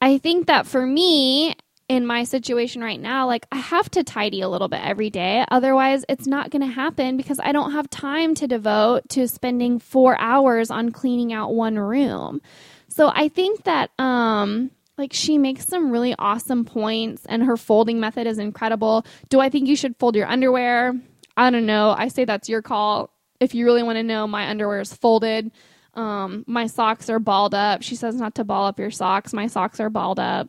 I 0.01 0.17
think 0.17 0.47
that 0.47 0.65
for 0.65 0.86
me, 0.86 1.56
in 1.89 2.06
my 2.06 2.24
situation 2.24 2.82
right 2.82 3.00
now, 3.00 3.28
like 3.28 3.46
I 3.52 3.58
have 3.58 3.89
to 3.91 4.04
tidy 4.04 4.41
a 4.41 4.50
little 4.50 4.67
bit 4.67 4.82
every 4.84 5.10
day. 5.10 5.46
Otherwise, 5.52 6.06
it's 6.08 6.28
not 6.28 6.50
going 6.50 6.62
to 6.62 6.74
happen 6.74 7.17
because 7.17 7.39
I 7.39 7.52
don't 7.52 7.74
have 7.74 7.89
time 7.89 8.36
to 8.36 8.48
devote 8.48 9.10
to 9.10 9.28
spending 9.28 9.80
four 9.80 10.19
hours 10.19 10.72
on 10.72 10.91
cleaning 10.91 11.34
out 11.34 11.54
one 11.54 11.78
room. 11.78 12.41
So 12.88 13.12
I 13.13 13.28
think 13.28 13.63
that, 13.63 13.91
um, 14.00 14.72
like 14.98 15.12
she 15.12 15.38
makes 15.38 15.65
some 15.65 15.91
really 15.91 16.15
awesome 16.19 16.65
points 16.65 17.26
and 17.26 17.43
her 17.43 17.58
folding 17.58 18.00
method 18.00 18.28
is 18.28 18.38
incredible. 18.38 19.06
Do 19.30 19.39
I 19.39 19.50
think 19.50 19.67
you 19.67 19.76
should 19.76 19.98
fold 19.98 20.15
your 20.15 20.28
underwear? 20.28 20.93
I 21.36 21.50
don't 21.50 21.65
know. 21.65 21.96
I 21.98 22.10
say 22.10 22.26
that's 22.26 22.48
your 22.48 22.62
call. 22.62 23.10
If 23.39 23.56
you 23.56 23.65
really 23.65 23.84
want 23.84 23.98
to 23.98 24.04
know, 24.04 24.28
my 24.28 24.50
underwear 24.50 24.80
is 24.80 24.93
folded. 24.93 25.52
Um, 25.96 26.43
my 26.48 26.67
socks 26.67 27.10
are 27.10 27.19
balled 27.19 27.56
up. 27.56 27.82
She 27.82 27.96
says 27.96 28.15
not 28.15 28.36
to 28.36 28.43
ball 28.43 28.67
up 28.67 28.80
your 28.80 28.91
socks. 28.91 29.34
My 29.34 29.48
socks 29.48 29.80
are 29.80 29.89
balled 29.89 30.19
up 30.19 30.48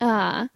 uh, 0.00 0.48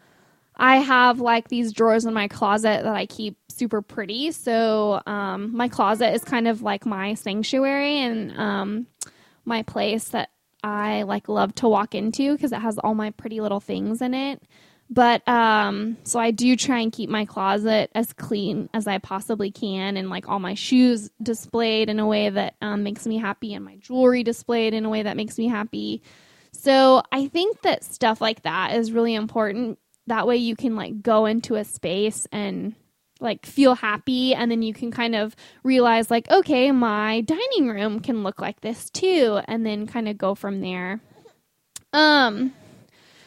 I 0.57 0.77
have 0.79 1.21
like 1.21 1.49
these 1.49 1.73
drawers 1.73 2.05
in 2.05 2.15
my 2.15 2.29
closet 2.29 2.83
that 2.83 2.95
I 2.95 3.07
keep 3.07 3.37
super 3.49 3.81
pretty. 3.81 4.33
So 4.33 5.01
um, 5.07 5.57
my 5.57 5.69
closet 5.69 6.13
is 6.15 6.25
kind 6.25 6.49
of 6.49 6.63
like 6.63 6.85
my 6.85 7.15
sanctuary 7.15 7.99
and 7.99 8.37
um, 8.39 8.87
my 9.45 9.63
place 9.63 10.09
that 10.09 10.31
I 10.63 11.03
like 11.03 11.29
love 11.29 11.55
to 11.57 11.69
walk 11.69 11.95
into 11.95 12.33
because 12.33 12.53
it 12.53 12.61
has 12.61 12.79
all 12.79 12.95
my 12.95 13.11
pretty 13.11 13.41
little 13.41 13.61
things 13.61 14.03
in 14.03 14.15
it. 14.15 14.43
But 14.91 15.27
um, 15.29 15.99
so 16.03 16.19
I 16.19 16.31
do 16.31 16.57
try 16.57 16.81
and 16.81 16.91
keep 16.91 17.11
my 17.11 17.27
closet 17.27 17.91
as 17.95 18.13
clean 18.15 18.71
as 18.73 18.87
I 18.87 18.99
possibly 18.99 19.51
can, 19.51 19.99
and 19.99 20.09
like 20.09 20.29
all 20.29 20.41
my 20.41 20.55
shoes 20.55 21.11
displayed 21.23 21.91
in 21.91 21.99
a 21.99 22.07
way 22.07 22.31
that 22.31 22.55
um, 22.63 22.85
makes 22.85 23.07
me 23.07 23.19
happy, 23.19 23.53
and 23.53 23.65
my 23.65 23.77
jewelry 23.77 24.23
displayed 24.23 24.73
in 24.73 24.87
a 24.87 24.89
way 24.89 25.03
that 25.03 25.17
makes 25.17 25.37
me 25.37 25.47
happy. 25.47 26.03
So 26.53 27.03
I 27.13 27.29
think 27.29 27.63
that 27.63 27.85
stuff 27.85 28.21
like 28.21 28.43
that 28.43 28.75
is 28.75 28.93
really 28.93 29.15
important. 29.15 29.79
That 30.07 30.27
way 30.27 30.37
you 30.37 30.57
can 30.57 30.77
like 30.77 31.03
go 31.03 31.27
into 31.27 31.55
a 31.55 31.65
space 31.65 32.27
and 32.33 32.75
like 33.21 33.47
feel 33.47 33.75
happy 33.75 34.35
and 34.35 34.51
then 34.51 34.63
you 34.63 34.73
can 34.73 34.91
kind 34.91 35.15
of 35.15 35.35
realize 35.63 36.11
like 36.11 36.31
okay 36.31 36.71
my 36.71 37.21
dining 37.23 37.69
room 37.69 38.01
can 38.01 38.23
look 38.23 38.41
like 38.41 38.61
this 38.61 38.91
too 38.91 39.41
and 39.47 39.67
then 39.67 39.87
kind 39.87 40.09
of 40.09 40.17
go 40.17 40.35
from 40.35 40.61
there 40.61 41.01
um 41.93 42.53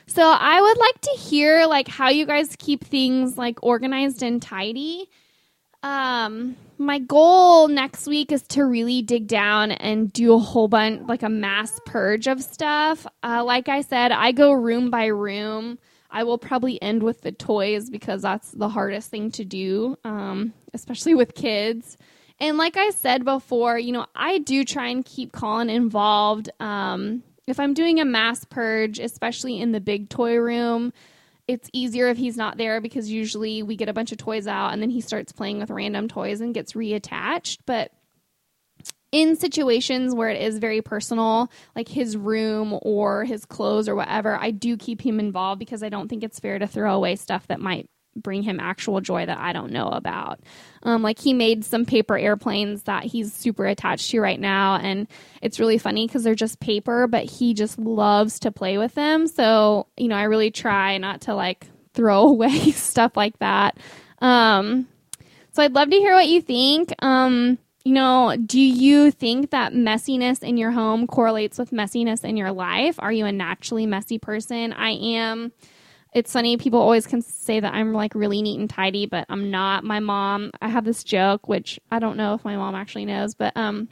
so 0.08 0.24
i 0.24 0.62
would 0.62 0.78
like 0.78 1.02
to 1.02 1.12
hear 1.12 1.66
like 1.66 1.88
how 1.88 2.10
you 2.10 2.26
guys 2.26 2.56
keep 2.58 2.84
things 2.84 3.38
like 3.38 3.58
organized 3.62 4.24
and 4.24 4.42
tidy 4.42 5.10
um, 5.84 6.56
my 6.78 7.00
goal 7.00 7.68
next 7.68 8.08
week 8.08 8.32
is 8.32 8.44
to 8.44 8.66
really 8.66 9.02
dig 9.02 9.28
down 9.28 9.72
and 9.72 10.12
do 10.12 10.34
a 10.34 10.40
whole 10.40 10.68
bunch, 10.68 11.08
like 11.08 11.24
a 11.24 11.30
mass 11.30 11.80
purge 11.86 12.28
of 12.28 12.42
stuff. 12.42 13.06
Uh, 13.24 13.44
like 13.44 13.70
I 13.70 13.82
said, 13.82 14.12
I 14.12 14.32
go 14.32 14.52
room 14.52 14.90
by 14.90 15.06
room. 15.06 15.80
I 16.10 16.24
will 16.24 16.38
probably 16.38 16.82
end 16.82 17.04
with 17.04 17.22
the 17.22 17.32
toys 17.32 17.90
because 17.90 18.22
that's 18.22 18.52
the 18.52 18.70
hardest 18.70 19.10
thing 19.10 19.32
to 19.32 19.46
do, 19.46 19.98
um, 20.04 20.54
especially 20.74 21.16
with 21.16 21.36
kids. 21.36 21.98
And 22.40 22.58
like 22.58 22.76
I 22.76 22.90
said 22.90 23.24
before, 23.24 23.78
you 23.78 23.92
know, 23.92 24.08
I 24.16 24.40
do 24.40 24.66
try 24.66 24.88
and 24.88 25.06
keep 25.06 25.32
Colin 25.32 25.70
involved. 25.70 26.50
Um, 26.60 27.24
if 27.48 27.60
I'm 27.60 27.74
doing 27.74 28.00
a 28.00 28.06
mass 28.06 28.44
purge, 28.46 29.00
especially 29.00 29.60
in 29.60 29.72
the 29.72 29.80
big 29.80 30.10
toy 30.10 30.38
room, 30.38 30.92
it's 31.52 31.70
easier 31.74 32.08
if 32.08 32.18
he's 32.18 32.38
not 32.38 32.56
there 32.58 32.80
because 32.80 33.12
usually 33.12 33.62
we 33.62 33.76
get 33.76 33.90
a 33.90 33.94
bunch 33.94 34.14
of 34.14 34.18
toys 34.18 34.48
out 34.48 34.72
and 34.72 34.82
then 34.82 34.90
he 34.90 35.02
starts 35.02 35.34
playing 35.34 35.60
with 35.60 35.70
random 35.70 36.08
toys 36.08 36.40
and 36.40 36.54
gets 36.54 36.72
reattached. 36.72 37.58
But 37.66 37.92
in 39.12 39.36
situations 39.36 40.16
where 40.16 40.30
it 40.30 40.42
is 40.42 40.60
very 40.60 40.82
personal, 40.82 41.52
like 41.76 41.90
his 41.90 42.16
room 42.16 42.80
or 42.82 43.26
his 43.26 43.44
clothes 43.44 43.90
or 43.90 43.96
whatever, 43.96 44.38
I 44.38 44.52
do 44.52 44.78
keep 44.78 45.06
him 45.06 45.20
involved 45.20 45.60
because 45.60 45.84
I 45.84 45.90
don't 45.90 46.08
think 46.08 46.24
it's 46.24 46.40
fair 46.40 46.58
to 46.58 46.68
throw 46.68 46.96
away 46.96 47.18
stuff 47.18 47.46
that 47.48 47.60
might 47.60 47.90
bring 48.16 48.44
him 48.44 48.60
actual 48.60 49.02
joy 49.02 49.26
that 49.26 49.38
I 49.38 49.54
don't 49.54 49.72
know 49.72 49.88
about. 49.90 50.40
Um, 50.84 51.02
like 51.02 51.20
he 51.20 51.34
made 51.34 51.64
some 51.64 51.86
paper 51.86 52.18
airplanes 52.18 52.84
that 52.84 53.04
he's 53.04 53.34
super 53.34 53.66
attached 53.66 54.10
to 54.12 54.20
right 54.20 54.40
now, 54.40 54.76
and 54.76 55.08
it's 55.42 55.60
really 55.60 55.78
funny 55.78 56.08
because 56.08 56.24
they're 56.24 56.36
just 56.36 56.60
paper, 56.60 57.08
but 57.08 57.26
he 57.26 57.54
just 57.54 57.78
loves 57.78 58.40
to 58.40 58.52
play 58.52 58.78
with 58.78 58.94
them. 58.96 59.28
So 59.28 59.88
you 59.98 60.08
know, 60.08 60.16
I 60.16 60.24
really 60.24 60.52
try 60.52 60.98
not 60.98 61.22
to 61.22 61.36
like 61.36 61.68
throw 61.94 62.22
away 62.28 62.72
stuff 62.72 63.16
like 63.16 63.38
that. 63.40 63.78
Um, 64.20 64.88
so 65.52 65.64
I'd 65.64 65.74
love 65.74 65.90
to 65.90 65.98
hear 65.98 66.14
what 66.14 66.28
you 66.28 66.42
think. 66.42 66.94
Um, 67.04 67.58
you 67.84 67.94
know, 67.94 68.36
do 68.38 68.60
you 68.60 69.12
think 69.12 69.50
that 69.50 69.74
messiness 69.74 70.44
in 70.44 70.58
your 70.58 70.72
home 70.72 71.08
correlates 71.08 71.58
with 71.58 71.72
messiness 71.72 72.24
in 72.24 72.38
your 72.38 72.52
life? 72.52 72.96
Are 73.00 73.12
you 73.12 73.26
a 73.26 73.32
naturally 73.32 73.86
messy 73.86 74.20
person? 74.20 74.72
I 74.72 74.92
am 74.92 75.52
it's 76.14 76.34
funny 76.34 76.58
people 76.58 76.80
always 76.80 77.08
can 77.08 77.22
say 77.22 77.60
that 77.60 77.74
i'm 77.74 77.94
like 77.94 78.16
really 78.16 78.42
neat 78.42 78.60
and 78.60 78.70
tidy 78.70 79.06
but 79.06 79.26
i'm 79.30 79.50
not. 79.50 79.84
My 79.84 80.00
mom 80.00 80.52
i 80.62 80.68
have 80.68 80.86
this 80.86 81.04
joke 81.04 81.48
which 81.48 81.80
i 81.92 82.00
don't 82.00 82.18
know 82.18 82.34
if 82.34 82.44
my 82.44 82.56
mom 82.56 82.76
actually 82.76 83.06
knows 83.06 83.34
but 83.36 83.56
um 83.56 83.88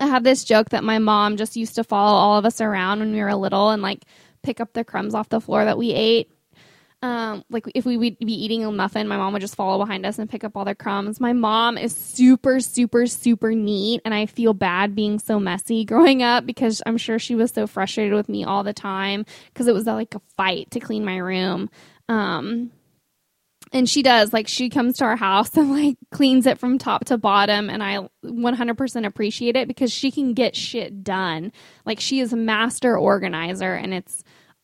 i 0.00 0.06
have 0.06 0.24
this 0.24 0.44
joke 0.44 0.70
that 0.70 0.84
my 0.84 0.98
mom 0.98 1.36
just 1.36 1.56
used 1.56 1.74
to 1.76 1.84
follow 1.84 2.16
all 2.16 2.38
of 2.38 2.44
us 2.44 2.60
around 2.60 3.00
when 3.00 3.12
we 3.12 3.22
were 3.22 3.34
little 3.34 3.70
and 3.70 3.82
like 3.82 4.04
pick 4.42 4.60
up 4.60 4.72
the 4.72 4.84
crumbs 4.84 5.14
off 5.14 5.28
the 5.28 5.40
floor 5.40 5.64
that 5.64 5.78
we 5.78 5.92
ate 5.92 6.30
um, 7.06 7.44
like 7.50 7.66
if 7.72 7.86
we 7.86 7.96
would 7.96 8.18
be 8.18 8.32
eating 8.32 8.64
a 8.64 8.72
muffin, 8.72 9.06
my 9.06 9.16
mom 9.16 9.32
would 9.32 9.40
just 9.40 9.54
follow 9.54 9.78
behind 9.78 10.04
us 10.04 10.18
and 10.18 10.28
pick 10.28 10.42
up 10.42 10.56
all 10.56 10.64
the 10.64 10.74
crumbs. 10.74 11.20
My 11.20 11.32
mom 11.32 11.78
is 11.78 11.94
super, 11.94 12.58
super, 12.58 13.06
super 13.06 13.52
neat, 13.52 14.00
and 14.04 14.12
I 14.12 14.26
feel 14.26 14.54
bad 14.54 14.96
being 14.96 15.20
so 15.20 15.38
messy 15.38 15.84
growing 15.86 16.24
up 16.24 16.44
because 16.44 16.82
I'm 16.84 16.96
sure 16.96 17.20
she 17.20 17.36
was 17.36 17.52
so 17.52 17.68
frustrated 17.68 18.14
with 18.14 18.28
me 18.28 18.42
all 18.42 18.64
the 18.64 18.72
time 18.72 19.24
because 19.46 19.68
it 19.68 19.74
was 19.74 19.86
like 19.86 20.16
a 20.16 20.20
fight 20.36 20.72
to 20.72 20.80
clean 20.80 21.04
my 21.04 21.18
room. 21.18 21.70
Um, 22.08 22.72
and 23.72 23.88
she 23.88 24.02
does 24.02 24.32
like 24.32 24.48
she 24.48 24.68
comes 24.68 24.96
to 24.96 25.04
our 25.04 25.16
house 25.16 25.56
and 25.56 25.70
like 25.70 25.96
cleans 26.10 26.46
it 26.46 26.58
from 26.58 26.76
top 26.76 27.04
to 27.04 27.18
bottom 27.18 27.68
and 27.68 27.82
i 27.82 27.98
100% 28.24 29.06
appreciate 29.06 29.56
it 29.56 29.66
because 29.66 29.92
she 29.92 30.12
can 30.12 30.34
get 30.34 30.54
shit 30.54 31.02
done 31.02 31.50
like 31.84 31.98
she 31.98 32.20
is 32.20 32.32
a 32.32 32.36
master 32.36 32.96
organizer 32.96 33.74
and 33.74 33.92
it's 33.92 34.22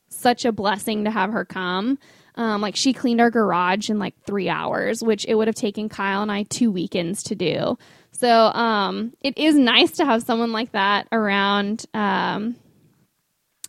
such 0.08 0.44
a 0.44 0.52
blessing 0.52 1.02
to 1.02 1.10
have 1.10 1.32
her 1.32 1.44
come 1.44 1.98
um, 2.34 2.60
like 2.60 2.76
she 2.76 2.92
cleaned 2.92 3.20
our 3.20 3.30
garage 3.30 3.90
in 3.90 3.98
like 3.98 4.14
three 4.24 4.48
hours, 4.48 5.02
which 5.02 5.24
it 5.26 5.34
would 5.34 5.48
have 5.48 5.54
taken 5.54 5.88
Kyle 5.88 6.22
and 6.22 6.32
I 6.32 6.44
two 6.44 6.70
weekends 6.70 7.22
to 7.24 7.34
do. 7.34 7.76
So 8.12 8.28
um, 8.28 9.12
it 9.20 9.36
is 9.36 9.54
nice 9.54 9.92
to 9.92 10.04
have 10.04 10.22
someone 10.22 10.52
like 10.52 10.72
that 10.72 11.08
around. 11.12 11.84
Um, 11.92 12.56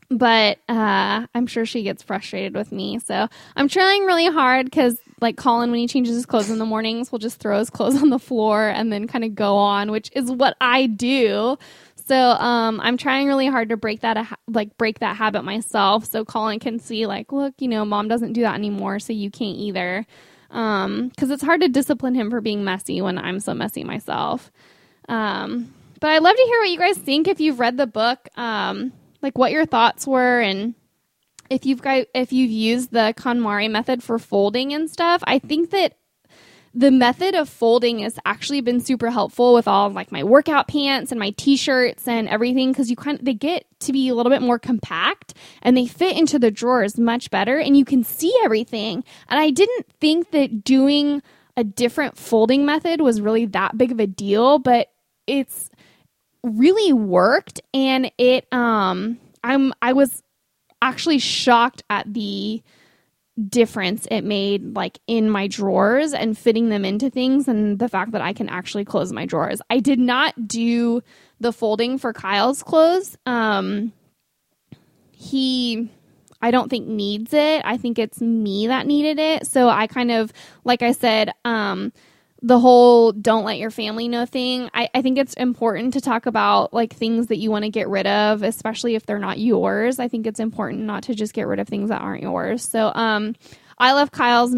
but 0.09 0.59
uh, 0.69 1.25
I'm 1.33 1.47
sure 1.47 1.65
she 1.65 1.83
gets 1.83 2.03
frustrated 2.03 2.53
with 2.53 2.71
me. 2.71 2.99
So 2.99 3.27
I'm 3.55 3.67
trying 3.67 4.05
really 4.05 4.27
hard 4.27 4.65
because, 4.65 4.97
like, 5.21 5.37
Colin, 5.37 5.71
when 5.71 5.79
he 5.79 5.87
changes 5.87 6.15
his 6.15 6.25
clothes 6.25 6.49
in 6.49 6.59
the 6.59 6.65
mornings, 6.65 7.11
will 7.11 7.19
just 7.19 7.39
throw 7.39 7.59
his 7.59 7.69
clothes 7.69 7.95
on 8.01 8.09
the 8.09 8.19
floor 8.19 8.67
and 8.67 8.91
then 8.91 9.07
kind 9.07 9.23
of 9.23 9.35
go 9.35 9.55
on, 9.55 9.91
which 9.91 10.11
is 10.13 10.31
what 10.31 10.55
I 10.61 10.87
do. 10.87 11.57
So 12.05 12.15
um, 12.15 12.79
I'm 12.81 12.97
trying 12.97 13.27
really 13.27 13.47
hard 13.47 13.69
to 13.69 13.77
break 13.77 14.01
that 14.01 14.37
like 14.47 14.77
break 14.77 14.99
that 14.99 15.15
habit 15.15 15.43
myself, 15.43 16.05
so 16.05 16.25
Colin 16.25 16.59
can 16.59 16.79
see 16.79 17.05
like, 17.05 17.31
look, 17.31 17.53
you 17.59 17.67
know, 17.67 17.85
mom 17.85 18.07
doesn't 18.07 18.33
do 18.33 18.41
that 18.41 18.55
anymore, 18.55 18.99
so 18.99 19.13
you 19.13 19.31
can't 19.31 19.57
either. 19.57 20.05
Because 20.49 20.85
um, 20.85 21.11
it's 21.17 21.43
hard 21.43 21.61
to 21.61 21.67
discipline 21.69 22.13
him 22.13 22.29
for 22.29 22.41
being 22.41 22.63
messy 22.63 23.01
when 23.01 23.17
I'm 23.17 23.39
so 23.39 23.53
messy 23.53 23.83
myself. 23.83 24.51
Um, 25.09 25.73
but 25.99 26.11
I'd 26.11 26.21
love 26.21 26.35
to 26.35 26.43
hear 26.43 26.59
what 26.59 26.69
you 26.69 26.77
guys 26.77 26.97
think 26.97 27.27
if 27.27 27.39
you've 27.39 27.59
read 27.59 27.77
the 27.77 27.87
book, 27.87 28.27
um, 28.37 28.91
like 29.21 29.37
what 29.37 29.51
your 29.51 29.65
thoughts 29.65 30.05
were 30.05 30.41
and 30.41 30.75
if 31.49 31.65
you've 31.65 31.81
got 31.81 32.05
if 32.13 32.33
you've 32.33 32.51
used 32.51 32.91
the 32.91 33.13
KonMari 33.17 33.69
method 33.71 34.03
for 34.03 34.19
folding 34.19 34.73
and 34.73 34.89
stuff. 34.89 35.23
I 35.25 35.39
think 35.39 35.71
that 35.71 35.97
the 36.73 36.89
method 36.89 37.35
of 37.35 37.47
folding 37.47 37.99
has 37.99 38.17
actually 38.25 38.61
been 38.61 38.79
super 38.79 39.11
helpful 39.11 39.53
with 39.53 39.67
all 39.67 39.91
like 39.91 40.11
my 40.11 40.23
workout 40.23 40.67
pants 40.67 41.11
and 41.11 41.19
my 41.19 41.29
t-shirts 41.31 42.07
and 42.07 42.27
everything 42.27 42.71
because 42.71 42.89
you 42.89 42.95
kind 42.95 43.19
of 43.19 43.25
they 43.25 43.33
get 43.33 43.65
to 43.79 43.91
be 43.91 44.09
a 44.09 44.15
little 44.15 44.31
bit 44.31 44.41
more 44.41 44.57
compact 44.57 45.35
and 45.61 45.77
they 45.77 45.85
fit 45.85 46.17
into 46.17 46.39
the 46.39 46.49
drawers 46.49 46.97
much 46.97 47.29
better 47.29 47.59
and 47.59 47.77
you 47.77 47.85
can 47.85 48.03
see 48.03 48.33
everything. 48.43 49.03
And 49.27 49.39
i 49.39 49.51
didn't 49.51 49.85
think 49.99 50.31
that 50.31 50.63
doing 50.63 51.21
a 51.55 51.63
different 51.63 52.17
folding 52.17 52.65
method 52.65 53.01
was 53.01 53.21
really 53.21 53.45
that 53.47 53.77
big 53.77 53.91
of 53.91 53.99
a 53.99 54.07
deal 54.07 54.57
but 54.57 54.87
it's 55.27 55.69
really 56.41 56.91
worked 56.91 57.61
and 57.73 58.11
it 58.17 58.51
um 58.51 59.19
i'm 59.43 59.71
i 59.81 59.93
was 59.93 60.23
actually 60.81 61.19
shocked 61.19 61.83
at 61.89 62.11
the 62.11 62.61
difference 63.49 64.07
it 64.11 64.21
made 64.21 64.75
like 64.75 64.99
in 65.07 65.29
my 65.29 65.47
drawers 65.47 66.13
and 66.13 66.37
fitting 66.37 66.69
them 66.69 66.85
into 66.85 67.09
things 67.09 67.47
and 67.47 67.79
the 67.79 67.89
fact 67.89 68.11
that 68.11 68.21
I 68.21 68.31
can 68.31 68.47
actually 68.47 68.85
close 68.85 69.11
my 69.11 69.25
drawers. 69.25 69.59
I 69.69 69.79
did 69.79 69.99
not 69.99 70.47
do 70.47 71.01
the 71.39 71.51
folding 71.51 71.97
for 71.97 72.13
Kyle's 72.13 72.61
clothes. 72.61 73.17
Um 73.25 73.91
he 75.11 75.89
I 76.41 76.51
don't 76.51 76.69
think 76.69 76.87
needs 76.87 77.33
it. 77.33 77.63
I 77.65 77.77
think 77.77 77.97
it's 77.97 78.21
me 78.21 78.67
that 78.67 78.85
needed 78.85 79.17
it. 79.17 79.47
So 79.47 79.67
I 79.67 79.87
kind 79.87 80.11
of 80.11 80.31
like 80.63 80.83
I 80.83 80.91
said 80.91 81.31
um 81.43 81.91
the 82.45 82.59
whole 82.59 83.13
don't 83.13 83.45
let 83.45 83.57
your 83.57 83.71
family 83.71 84.09
know 84.09 84.25
thing, 84.25 84.69
I, 84.73 84.89
I 84.93 85.01
think 85.01 85.17
it's 85.17 85.33
important 85.35 85.93
to 85.93 86.01
talk 86.01 86.25
about 86.25 86.73
like 86.73 86.93
things 86.93 87.27
that 87.27 87.37
you 87.37 87.49
want 87.49 87.63
to 87.63 87.69
get 87.69 87.87
rid 87.87 88.05
of, 88.05 88.43
especially 88.43 88.95
if 88.95 89.05
they're 89.05 89.17
not 89.17 89.39
yours. 89.39 89.97
I 89.97 90.09
think 90.09 90.27
it's 90.27 90.41
important 90.41 90.81
not 90.81 91.03
to 91.03 91.15
just 91.15 91.33
get 91.33 91.47
rid 91.47 91.59
of 91.59 91.69
things 91.69 91.89
that 91.89 92.01
aren't 92.01 92.21
yours. 92.21 92.61
So 92.61 92.91
um 92.93 93.35
I 93.77 93.93
left 93.93 94.11
Kyle's 94.11 94.57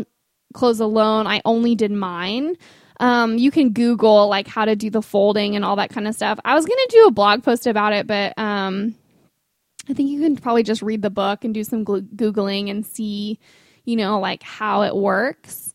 clothes 0.54 0.80
alone. 0.80 1.28
I 1.28 1.42
only 1.46 1.76
did 1.76 1.92
mine. 1.92 2.56
Um, 3.00 3.38
you 3.38 3.52
can 3.52 3.72
Google 3.72 4.30
like 4.30 4.48
how 4.48 4.66
to 4.66 4.76
do 4.76 4.90
the 4.90 5.02
folding 5.02 5.56
and 5.56 5.64
all 5.64 5.76
that 5.76 5.92
kind 5.92 6.08
of 6.08 6.16
stuff. 6.16 6.40
I 6.44 6.56
was 6.56 6.66
gonna 6.66 6.88
do 6.90 7.06
a 7.06 7.12
blog 7.12 7.44
post 7.44 7.68
about 7.68 7.94
it, 7.94 8.08
but 8.08 8.34
um, 8.38 8.96
I 9.88 9.94
think 9.94 10.10
you 10.10 10.22
can 10.22 10.38
probably 10.38 10.64
just 10.64 10.82
read 10.82 11.04
the 11.04 11.12
book 11.12 11.44
and 11.44 11.54
do 11.54 11.64
some 11.64 11.86
googling 11.86 12.72
and 12.72 12.84
see, 12.84 13.38
you 13.84 13.96
know, 13.96 14.20
like 14.20 14.42
how 14.42 14.82
it 14.82 14.96
works 14.96 15.75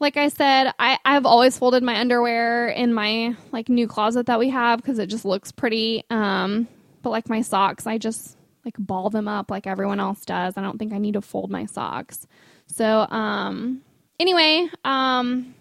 like 0.00 0.16
I 0.16 0.28
said, 0.28 0.72
I, 0.78 0.98
I've 1.04 1.26
always 1.26 1.58
folded 1.58 1.82
my 1.82 2.00
underwear 2.00 2.68
in 2.68 2.92
my 2.94 3.36
like 3.52 3.68
new 3.68 3.86
closet 3.86 4.26
that 4.26 4.38
we 4.38 4.48
have 4.48 4.78
because 4.80 4.98
it 4.98 5.06
just 5.06 5.26
looks 5.26 5.52
pretty. 5.52 6.04
Um, 6.08 6.66
but 7.02 7.10
like 7.10 7.28
my 7.28 7.42
socks, 7.42 7.86
I 7.86 7.98
just 7.98 8.36
like 8.64 8.74
ball 8.78 9.10
them 9.10 9.28
up 9.28 9.50
like 9.50 9.66
everyone 9.66 10.00
else 10.00 10.24
does. 10.24 10.56
I 10.56 10.62
don't 10.62 10.78
think 10.78 10.92
I 10.92 10.98
need 10.98 11.14
to 11.14 11.20
fold 11.20 11.50
my 11.50 11.66
socks. 11.66 12.26
So 12.66 13.06
um, 13.10 13.82
anyway, 14.18 14.68
um, 14.84 15.54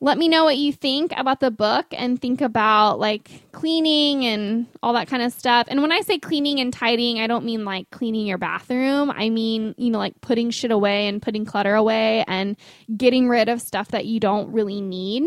let 0.00 0.16
me 0.16 0.28
know 0.28 0.44
what 0.44 0.56
you 0.56 0.72
think 0.72 1.12
about 1.16 1.40
the 1.40 1.50
book 1.50 1.86
and 1.92 2.20
think 2.20 2.40
about 2.40 3.00
like 3.00 3.50
cleaning 3.50 4.24
and 4.24 4.66
all 4.80 4.92
that 4.92 5.08
kind 5.08 5.22
of 5.22 5.32
stuff. 5.32 5.66
And 5.68 5.82
when 5.82 5.90
I 5.90 6.02
say 6.02 6.18
cleaning 6.18 6.60
and 6.60 6.72
tidying, 6.72 7.18
I 7.18 7.26
don't 7.26 7.44
mean 7.44 7.64
like 7.64 7.90
cleaning 7.90 8.26
your 8.26 8.38
bathroom. 8.38 9.10
I 9.10 9.28
mean, 9.28 9.74
you 9.76 9.90
know, 9.90 9.98
like 9.98 10.20
putting 10.20 10.50
shit 10.50 10.70
away 10.70 11.08
and 11.08 11.20
putting 11.20 11.44
clutter 11.44 11.74
away 11.74 12.24
and 12.28 12.56
getting 12.96 13.28
rid 13.28 13.48
of 13.48 13.60
stuff 13.60 13.88
that 13.88 14.06
you 14.06 14.20
don't 14.20 14.52
really 14.52 14.80
need. 14.80 15.24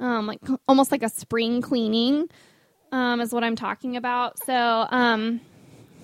Um, 0.00 0.26
like 0.26 0.40
almost 0.66 0.90
like 0.92 1.02
a 1.02 1.08
spring 1.08 1.60
cleaning 1.60 2.28
um, 2.92 3.20
is 3.20 3.32
what 3.32 3.44
I'm 3.44 3.56
talking 3.56 3.96
about. 3.96 4.38
So, 4.46 4.54
um, 4.54 5.40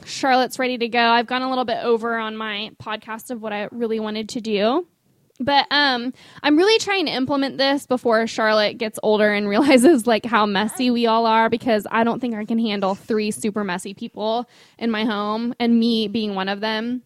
Charlotte's 0.04 0.58
ready 0.58 0.76
to 0.76 0.88
go. 0.88 1.00
I've 1.00 1.26
gone 1.26 1.40
a 1.40 1.48
little 1.48 1.64
bit 1.64 1.78
over 1.82 2.16
on 2.16 2.36
my 2.36 2.72
podcast 2.82 3.30
of 3.30 3.40
what 3.40 3.54
I 3.54 3.68
really 3.70 4.00
wanted 4.00 4.30
to 4.30 4.40
do. 4.42 4.86
But 5.44 5.66
um, 5.70 6.12
I'm 6.42 6.56
really 6.56 6.78
trying 6.78 7.06
to 7.06 7.12
implement 7.12 7.58
this 7.58 7.86
before 7.86 8.26
Charlotte 8.26 8.78
gets 8.78 8.98
older 9.02 9.32
and 9.32 9.48
realizes 9.54 10.06
like 10.06 10.24
how 10.24 10.46
messy 10.46 10.90
we 10.90 11.06
all 11.06 11.26
are 11.26 11.48
because 11.48 11.86
I 11.90 12.04
don't 12.04 12.20
think 12.20 12.34
I 12.34 12.44
can 12.44 12.58
handle 12.58 12.94
three 12.94 13.30
super 13.30 13.64
messy 13.64 13.94
people 13.94 14.48
in 14.78 14.90
my 14.90 15.04
home 15.04 15.54
and 15.60 15.78
me 15.78 16.08
being 16.08 16.34
one 16.34 16.48
of 16.48 16.60
them. 16.60 17.02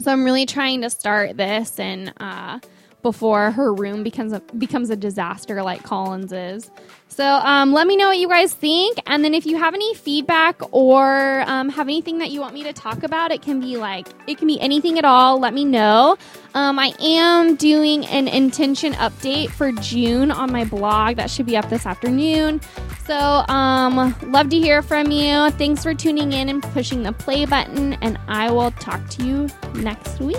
So 0.00 0.12
I'm 0.12 0.24
really 0.24 0.46
trying 0.46 0.82
to 0.82 0.90
start 0.90 1.36
this 1.36 1.78
and 1.80 2.12
uh, 2.18 2.60
before 3.02 3.50
her 3.52 3.72
room 3.72 4.02
becomes 4.02 4.32
a, 4.32 4.40
becomes 4.58 4.90
a 4.90 4.96
disaster 4.96 5.62
like 5.62 5.84
Colin's 5.84 6.32
is. 6.32 6.70
So 7.08 7.24
um, 7.24 7.72
let 7.72 7.86
me 7.86 7.96
know 7.96 8.08
what 8.08 8.18
you 8.18 8.28
guys 8.28 8.52
think. 8.52 8.98
And 9.06 9.24
then 9.24 9.34
if 9.34 9.46
you 9.46 9.56
have 9.56 9.74
any 9.74 9.94
feedback 9.94 10.60
or 10.72 11.42
um, 11.46 11.68
have 11.68 11.88
anything 11.88 12.18
that 12.18 12.30
you 12.30 12.40
want 12.40 12.54
me 12.54 12.62
to 12.64 12.72
talk 12.72 13.02
about, 13.02 13.32
it 13.32 13.42
can 13.42 13.60
be 13.60 13.76
like, 13.76 14.08
it 14.26 14.38
can 14.38 14.46
be 14.46 14.60
anything 14.60 14.98
at 14.98 15.04
all. 15.04 15.40
Let 15.40 15.54
me 15.54 15.64
know. 15.64 16.16
Um, 16.54 16.78
I 16.78 16.92
am 17.00 17.56
doing 17.56 18.06
an 18.06 18.28
intention 18.28 18.92
update 18.94 19.50
for 19.50 19.72
June 19.72 20.30
on 20.30 20.52
my 20.52 20.64
blog. 20.64 21.16
That 21.16 21.30
should 21.30 21.46
be 21.46 21.56
up 21.56 21.68
this 21.70 21.86
afternoon. 21.86 22.60
So 23.06 23.14
um, 23.14 24.14
love 24.26 24.50
to 24.50 24.58
hear 24.58 24.82
from 24.82 25.10
you. 25.10 25.50
Thanks 25.52 25.82
for 25.82 25.94
tuning 25.94 26.32
in 26.32 26.48
and 26.48 26.62
pushing 26.62 27.02
the 27.02 27.12
play 27.12 27.46
button. 27.46 27.94
And 27.94 28.18
I 28.28 28.50
will 28.50 28.70
talk 28.72 29.08
to 29.10 29.24
you 29.24 29.48
next 29.74 30.20
week. 30.20 30.36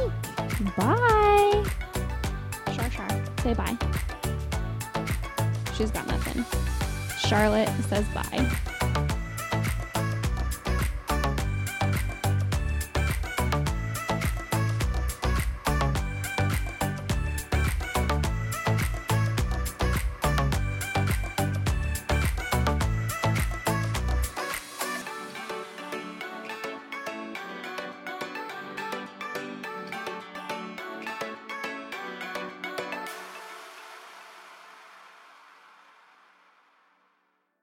Bye. 0.77 1.65
Say 3.49 3.55
bye. 3.55 3.77
She's 5.73 5.89
got 5.89 6.05
nothing. 6.05 6.45
Charlotte 7.17 7.67
says 7.89 8.05
bye. 8.09 8.78